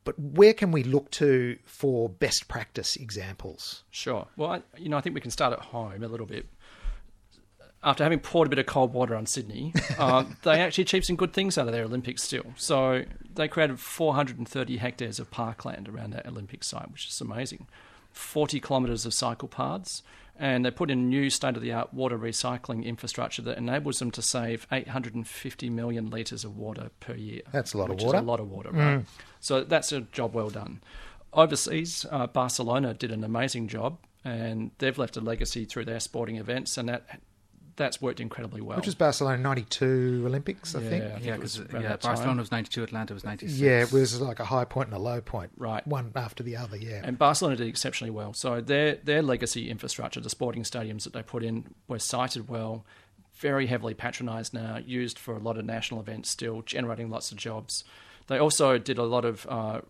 But 0.04 0.18
where 0.18 0.54
can 0.54 0.72
we 0.72 0.82
look 0.82 1.10
to 1.12 1.58
for 1.64 2.08
best 2.08 2.48
practice 2.48 2.96
examples? 2.96 3.84
Sure. 3.90 4.26
Well, 4.36 4.52
I, 4.52 4.62
you 4.76 4.88
know, 4.88 4.96
I 4.96 5.00
think 5.02 5.14
we 5.14 5.20
can 5.20 5.30
start 5.30 5.52
at 5.52 5.60
home 5.60 6.02
a 6.02 6.08
little 6.08 6.26
bit. 6.26 6.46
After 7.84 8.02
having 8.04 8.20
poured 8.20 8.46
a 8.46 8.50
bit 8.50 8.58
of 8.60 8.66
cold 8.66 8.94
water 8.94 9.14
on 9.14 9.26
Sydney, 9.26 9.74
uh, 9.98 10.24
they 10.42 10.60
actually 10.60 10.82
achieved 10.82 11.04
some 11.04 11.16
good 11.16 11.32
things 11.32 11.58
out 11.58 11.66
of 11.66 11.72
their 11.72 11.84
Olympics 11.84 12.22
still. 12.22 12.46
So 12.56 13.04
they 13.34 13.46
created 13.46 13.78
430 13.78 14.76
hectares 14.78 15.18
of 15.18 15.30
parkland 15.30 15.88
around 15.88 16.12
that 16.12 16.26
Olympic 16.26 16.64
site, 16.64 16.90
which 16.90 17.08
is 17.08 17.20
amazing. 17.20 17.66
40 18.12 18.60
kilometres 18.60 19.06
of 19.06 19.14
cycle 19.14 19.48
paths, 19.48 20.02
and 20.38 20.64
they 20.64 20.70
put 20.70 20.90
in 20.90 21.08
new 21.08 21.30
state 21.30 21.56
of 21.56 21.62
the 21.62 21.72
art 21.72 21.92
water 21.92 22.18
recycling 22.18 22.84
infrastructure 22.84 23.42
that 23.42 23.58
enables 23.58 23.98
them 23.98 24.10
to 24.12 24.22
save 24.22 24.66
850 24.72 25.70
million 25.70 26.10
litres 26.10 26.44
of 26.44 26.56
water 26.56 26.90
per 27.00 27.14
year. 27.14 27.42
That's 27.52 27.74
a 27.74 27.78
lot 27.78 27.90
of 27.90 27.96
which 27.96 28.04
water. 28.04 28.18
Is 28.18 28.22
a 28.22 28.26
lot 28.26 28.40
of 28.40 28.50
water, 28.50 28.70
right? 28.70 29.04
So 29.40 29.64
that's 29.64 29.92
a 29.92 30.00
job 30.00 30.34
well 30.34 30.50
done. 30.50 30.82
Overseas, 31.32 32.06
uh, 32.10 32.26
Barcelona 32.26 32.94
did 32.94 33.10
an 33.10 33.24
amazing 33.24 33.68
job, 33.68 33.98
and 34.24 34.70
they've 34.78 34.96
left 34.98 35.16
a 35.16 35.20
legacy 35.20 35.64
through 35.64 35.84
their 35.86 36.00
sporting 36.00 36.36
events, 36.36 36.76
and 36.76 36.88
that 36.88 37.20
that's 37.76 38.02
worked 38.02 38.20
incredibly 38.20 38.60
well. 38.60 38.76
Which 38.76 38.86
was 38.86 38.94
Barcelona 38.94 39.38
92 39.38 40.22
Olympics, 40.26 40.74
I 40.74 40.80
Yeah, 40.80 40.88
think. 40.88 41.04
I 41.04 41.08
think 41.10 41.24
Yeah, 41.24 41.34
because 41.36 41.58
around 41.58 41.82
yeah, 41.82 41.88
that 41.88 42.00
time. 42.00 42.14
Barcelona 42.14 42.40
was 42.42 42.50
92, 42.50 42.82
Atlanta 42.82 43.14
was 43.14 43.24
96. 43.24 43.58
Yeah, 43.60 43.80
it 43.82 43.92
was 43.92 44.20
like 44.20 44.40
a 44.40 44.44
high 44.44 44.64
point 44.64 44.88
and 44.88 44.96
a 44.96 45.00
low 45.00 45.20
point. 45.20 45.52
Right. 45.56 45.86
One 45.86 46.12
after 46.14 46.42
the 46.42 46.56
other, 46.56 46.76
yeah. 46.76 47.00
And 47.04 47.18
Barcelona 47.18 47.56
did 47.56 47.66
exceptionally 47.68 48.10
well. 48.10 48.32
So 48.34 48.60
their 48.60 48.96
their 48.96 49.22
legacy 49.22 49.70
infrastructure, 49.70 50.20
the 50.20 50.30
sporting 50.30 50.62
stadiums 50.64 51.04
that 51.04 51.12
they 51.12 51.22
put 51.22 51.42
in, 51.42 51.74
were 51.88 51.98
sited 51.98 52.48
well, 52.48 52.84
very 53.34 53.66
heavily 53.66 53.94
patronised 53.94 54.52
now, 54.54 54.78
used 54.84 55.18
for 55.18 55.34
a 55.34 55.40
lot 55.40 55.56
of 55.58 55.64
national 55.64 56.00
events 56.00 56.30
still, 56.30 56.62
generating 56.62 57.10
lots 57.10 57.30
of 57.32 57.38
jobs. 57.38 57.84
They 58.28 58.38
also 58.38 58.78
did 58.78 58.98
a 58.98 59.02
lot 59.04 59.24
of 59.24 59.46
uh, 59.48 59.80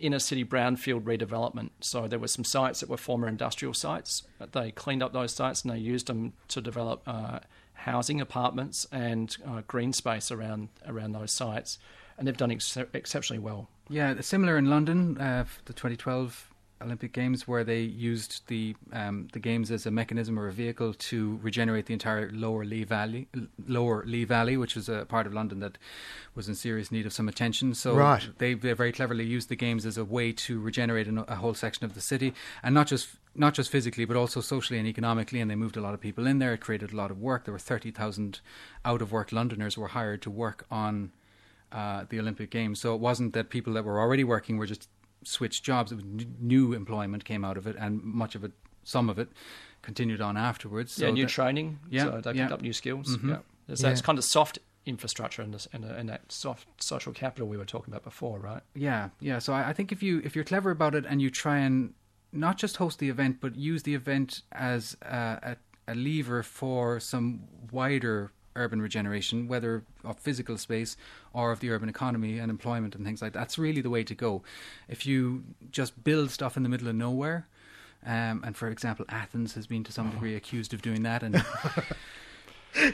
inner 0.00 0.18
city 0.18 0.44
brownfield 0.44 1.02
redevelopment. 1.02 1.70
So 1.80 2.06
there 2.08 2.18
were 2.18 2.28
some 2.28 2.44
sites 2.44 2.80
that 2.80 2.88
were 2.88 2.96
former 2.96 3.28
industrial 3.28 3.74
sites. 3.74 4.22
They 4.52 4.70
cleaned 4.70 5.02
up 5.02 5.12
those 5.12 5.34
sites 5.34 5.62
and 5.62 5.72
they 5.72 5.78
used 5.78 6.06
them 6.06 6.32
to 6.48 6.60
develop 6.60 7.02
uh, 7.06 7.40
housing, 7.74 8.20
apartments, 8.20 8.86
and 8.90 9.36
uh, 9.46 9.62
green 9.66 9.92
space 9.92 10.30
around 10.30 10.68
around 10.86 11.12
those 11.12 11.32
sites. 11.32 11.78
And 12.18 12.26
they've 12.26 12.36
done 12.36 12.50
ex- 12.50 12.76
exceptionally 12.94 13.40
well. 13.40 13.68
Yeah, 13.88 14.20
similar 14.20 14.56
in 14.58 14.68
London, 14.70 15.18
uh, 15.18 15.44
the 15.66 15.72
2012 15.72 16.50
Olympic 16.82 17.12
Games, 17.12 17.48
where 17.48 17.64
they 17.64 17.80
used 17.80 18.46
the 18.48 18.76
um, 18.92 19.28
the 19.32 19.38
games 19.38 19.70
as 19.70 19.86
a 19.86 19.90
mechanism 19.90 20.38
or 20.38 20.46
a 20.48 20.52
vehicle 20.52 20.92
to 20.94 21.38
regenerate 21.42 21.86
the 21.86 21.94
entire 21.94 22.30
lower 22.32 22.64
Lee 22.64 22.84
Valley, 22.84 23.28
lower 23.66 24.04
Lee 24.04 24.24
Valley, 24.24 24.56
which 24.56 24.74
was 24.76 24.88
a 24.88 25.06
part 25.06 25.26
of 25.26 25.32
London 25.32 25.60
that 25.60 25.78
was 26.34 26.48
in 26.48 26.54
serious 26.54 26.92
need 26.92 27.06
of 27.06 27.12
some 27.12 27.28
attention. 27.28 27.74
So 27.74 27.94
Right. 27.94 28.28
they, 28.38 28.54
they 28.54 28.72
very 28.74 28.92
cleverly 28.92 29.24
used 29.24 29.48
the 29.48 29.56
games 29.56 29.86
as 29.86 29.96
a 29.96 30.04
way 30.04 30.32
to 30.32 30.60
regenerate 30.60 31.08
an, 31.08 31.18
a 31.26 31.36
whole 31.36 31.54
section 31.54 31.86
of 31.86 31.94
the 31.94 32.00
city, 32.00 32.34
and 32.62 32.74
not 32.74 32.86
just 32.86 33.08
not 33.34 33.54
just 33.54 33.70
physically, 33.70 34.04
but 34.04 34.16
also 34.16 34.40
socially 34.40 34.78
and 34.78 34.88
economically. 34.88 35.40
And 35.40 35.50
they 35.50 35.56
moved 35.56 35.76
a 35.76 35.80
lot 35.80 35.94
of 35.94 36.00
people 36.00 36.26
in 36.26 36.38
there. 36.38 36.52
It 36.54 36.60
created 36.60 36.92
a 36.92 36.96
lot 36.96 37.10
of 37.10 37.18
work. 37.20 37.44
There 37.44 37.52
were 37.52 37.58
thirty 37.58 37.90
thousand 37.90 38.40
out 38.84 39.00
of 39.02 39.12
work 39.12 39.32
Londoners 39.32 39.78
were 39.78 39.88
hired 39.88 40.20
to 40.22 40.30
work 40.30 40.66
on 40.70 41.12
uh, 41.72 42.04
the 42.08 42.20
Olympic 42.20 42.50
Games. 42.50 42.80
So 42.80 42.94
it 42.94 43.00
wasn't 43.00 43.32
that 43.32 43.50
people 43.50 43.72
that 43.74 43.84
were 43.84 43.98
already 43.98 44.24
working 44.24 44.56
were 44.56 44.66
just 44.66 44.88
switched 45.26 45.64
jobs. 45.64 45.92
It 45.92 45.96
was 45.96 46.04
n- 46.04 46.36
new 46.40 46.72
employment 46.72 47.24
came 47.24 47.44
out 47.44 47.56
of 47.56 47.66
it, 47.66 47.76
and 47.78 48.02
much 48.02 48.34
of 48.34 48.44
it, 48.44 48.52
some 48.84 49.08
of 49.10 49.18
it, 49.18 49.28
continued 49.82 50.20
on 50.20 50.36
afterwards. 50.36 50.92
So 50.92 51.06
yeah, 51.06 51.12
new 51.12 51.22
that- 51.24 51.30
training. 51.30 51.78
Yeah, 51.90 52.04
so 52.04 52.10
they 52.12 52.16
picked 52.32 52.36
yeah. 52.36 52.54
up 52.54 52.62
new 52.62 52.72
skills. 52.72 53.16
Mhm. 53.16 53.28
Yeah, 53.30 53.38
there's 53.66 53.82
Yeah. 53.82 53.92
that 53.92 54.02
kind 54.02 54.18
of 54.18 54.24
soft 54.24 54.58
infrastructure 54.86 55.42
and, 55.42 55.52
this, 55.52 55.66
and, 55.72 55.84
uh, 55.84 55.88
and 55.98 56.08
that 56.08 56.30
soft 56.30 56.68
social 56.82 57.12
capital 57.12 57.48
we 57.48 57.56
were 57.56 57.64
talking 57.64 57.92
about 57.92 58.04
before, 58.04 58.38
right? 58.38 58.62
Yeah, 58.74 59.08
yeah. 59.20 59.40
So 59.40 59.52
I, 59.52 59.70
I 59.70 59.72
think 59.72 59.90
if 59.92 60.00
you 60.02 60.20
if 60.24 60.34
you're 60.36 60.44
clever 60.44 60.70
about 60.70 60.94
it 60.94 61.04
and 61.08 61.20
you 61.20 61.28
try 61.30 61.58
and 61.58 61.92
not 62.32 62.56
just 62.56 62.76
host 62.76 62.98
the 63.00 63.08
event, 63.08 63.38
but 63.40 63.56
use 63.56 63.82
the 63.82 63.94
event 63.94 64.42
as 64.52 64.96
a, 65.02 65.56
a, 65.88 65.92
a 65.92 65.94
lever 65.94 66.42
for 66.44 67.00
some 67.00 67.42
wider 67.72 68.30
urban 68.56 68.82
regeneration, 68.82 69.46
whether 69.46 69.84
of 70.04 70.18
physical 70.18 70.58
space 70.58 70.96
or 71.32 71.52
of 71.52 71.60
the 71.60 71.70
urban 71.70 71.88
economy 71.88 72.38
and 72.38 72.50
employment 72.50 72.94
and 72.94 73.04
things 73.04 73.22
like 73.22 73.32
that. 73.32 73.38
That's 73.38 73.58
really 73.58 73.80
the 73.80 73.90
way 73.90 74.04
to 74.04 74.14
go. 74.14 74.42
If 74.88 75.06
you 75.06 75.44
just 75.70 76.02
build 76.02 76.30
stuff 76.30 76.56
in 76.56 76.62
the 76.62 76.68
middle 76.68 76.88
of 76.88 76.94
nowhere, 76.94 77.46
um, 78.04 78.42
and 78.44 78.56
for 78.56 78.68
example, 78.68 79.04
Athens 79.08 79.54
has 79.54 79.66
been 79.66 79.84
to 79.84 79.92
some 79.92 80.10
degree 80.10 80.34
accused 80.34 80.72
of 80.72 80.82
doing 80.82 81.02
that, 81.02 81.22
and 81.22 81.34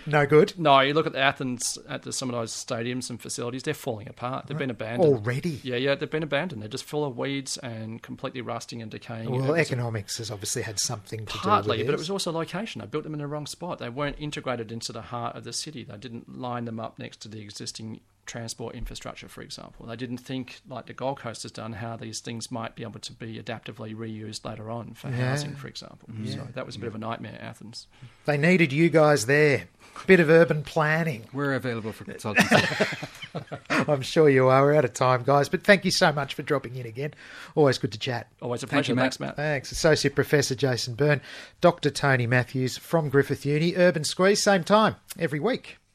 No 0.07 0.27
good. 0.27 0.55
No, 0.59 0.81
you 0.81 0.95
look 0.95 1.07
at 1.07 1.14
Athens 1.14 1.79
at 1.88 2.03
the, 2.03 2.12
some 2.12 2.29
of 2.29 2.35
those 2.35 2.53
stadiums 2.53 3.11
and 3.11 3.21
facilities; 3.21 3.62
they're 3.62 3.75
falling 3.75 4.09
apart. 4.09 4.47
They've 4.47 4.59
been 4.59 4.71
abandoned 4.71 5.12
Already. 5.12 5.61
Yeah, 5.62 5.77
yeah, 5.77 5.95
they've 5.95 6.11
been 6.11 6.23
abandoned. 6.23 6.62
They're 6.62 6.68
just 6.68 6.85
full 6.85 7.05
of 7.05 7.16
weeds 7.16 7.57
and 7.59 8.03
completely 8.03 8.40
rusting 8.40 8.83
and 8.83 8.90
decaying. 8.90 9.31
Well, 9.31 9.55
It 9.55 9.61
economics 9.61 10.18
has 10.18 10.31
obviously 10.31 10.62
had 10.62 10.79
something 10.79 11.27
to 11.27 11.33
partly, 11.33 11.79
do 11.79 11.83
with 11.83 11.87
but 11.88 11.95
it 11.95 11.99
was 11.99 12.11
also 12.11 12.33
location. 12.33 12.81
They 12.81 12.87
built 12.87 13.05
them 13.05 13.14
in 13.14 13.21
the 13.21 13.27
wrong 13.27 13.47
spot. 13.47 13.79
They 13.79 13.88
weren't 13.88 14.16
integrated 14.18 14.73
into 14.73 14.92
the 14.92 15.03
heart 15.03 15.37
of 15.37 15.45
the 15.45 15.53
city. 15.53 15.85
They 15.85 15.97
didn't 15.97 16.38
line 16.38 16.64
them 16.64 16.79
up 16.81 16.99
next 16.99 17.21
to 17.23 17.29
the 17.29 17.40
existing 17.40 18.01
transport 18.27 18.75
infrastructure, 18.75 19.29
for 19.29 19.43
example. 19.43 19.87
They 19.87 19.97
didn't 19.97 20.19
think, 20.19 20.61
like 20.69 20.87
the 20.87 20.93
Gold 20.93 21.19
Coast 21.19 21.43
has 21.43 21.53
done, 21.53 21.73
how 21.75 21.97
these 21.97 22.21
things 22.21 22.51
might 22.51 22.75
be 22.77 22.83
able 22.83 23.01
to 23.01 23.13
be 23.13 23.41
adaptively 23.43 23.95
reused 23.97 24.45
later 24.45 24.71
on 24.71 24.95
for 24.95 25.09
Yeah. 25.09 25.31
housing, 25.31 25.55
for 25.57 25.69
example. 25.69 26.09
So 26.27 26.47
that 26.55 26.65
was 26.67 26.77
a 26.77 26.79
bit 26.79 26.87
of 26.87 26.95
a 26.95 26.99
nightmare, 26.99 27.39
Athens. 27.41 27.87
They 28.25 28.37
needed 28.39 28.73
you 28.73 28.89
guys 28.91 29.27
there. 29.27 29.65
Bit 30.07 30.21
of 30.21 30.31
urban 30.31 30.63
planning. 30.63 31.25
we're 31.33 31.53
available 31.55 31.93
for 31.93 32.05
consultancy. 32.07 33.89
I'm 33.89 34.03
sure 34.03 34.29
you 34.31 34.49
are. 34.49 34.63
We're 34.63 34.75
out 34.75 34.85
of 34.85 34.95
time, 34.95 35.23
guys. 35.25 35.49
But 35.49 35.65
thank 35.65 35.85
you 35.85 35.91
so 35.91 36.13
much 36.13 36.35
for 36.35 36.43
dropping 36.43 36.77
in 36.77 36.87
again. 36.87 37.13
Always 37.55 37.79
good 37.79 37.93
to 37.93 37.99
chat. 37.99 38.29
Always 38.41 38.63
a 38.63 38.67
Thank 38.67 38.79
pleasure. 38.87 38.93
you, 38.93 38.97
Matt. 38.97 39.03
Thanks, 39.05 39.21
Matt. 39.21 39.37
Thanks. 39.37 39.73
Associate 39.73 40.15
Professor 40.15 40.55
Jason 40.55 40.95
Byrne, 40.95 41.21
Dr. 41.61 41.91
Tony 41.91 42.27
Matthews 42.27 42.79
from 42.79 43.09
Griffith 43.11 43.45
Uni, 43.45 43.75
Urban 43.77 44.05
Squeeze, 44.05 44.43
same 44.43 44.65
time 44.65 44.97
every 45.19 45.41
week. 45.41 45.79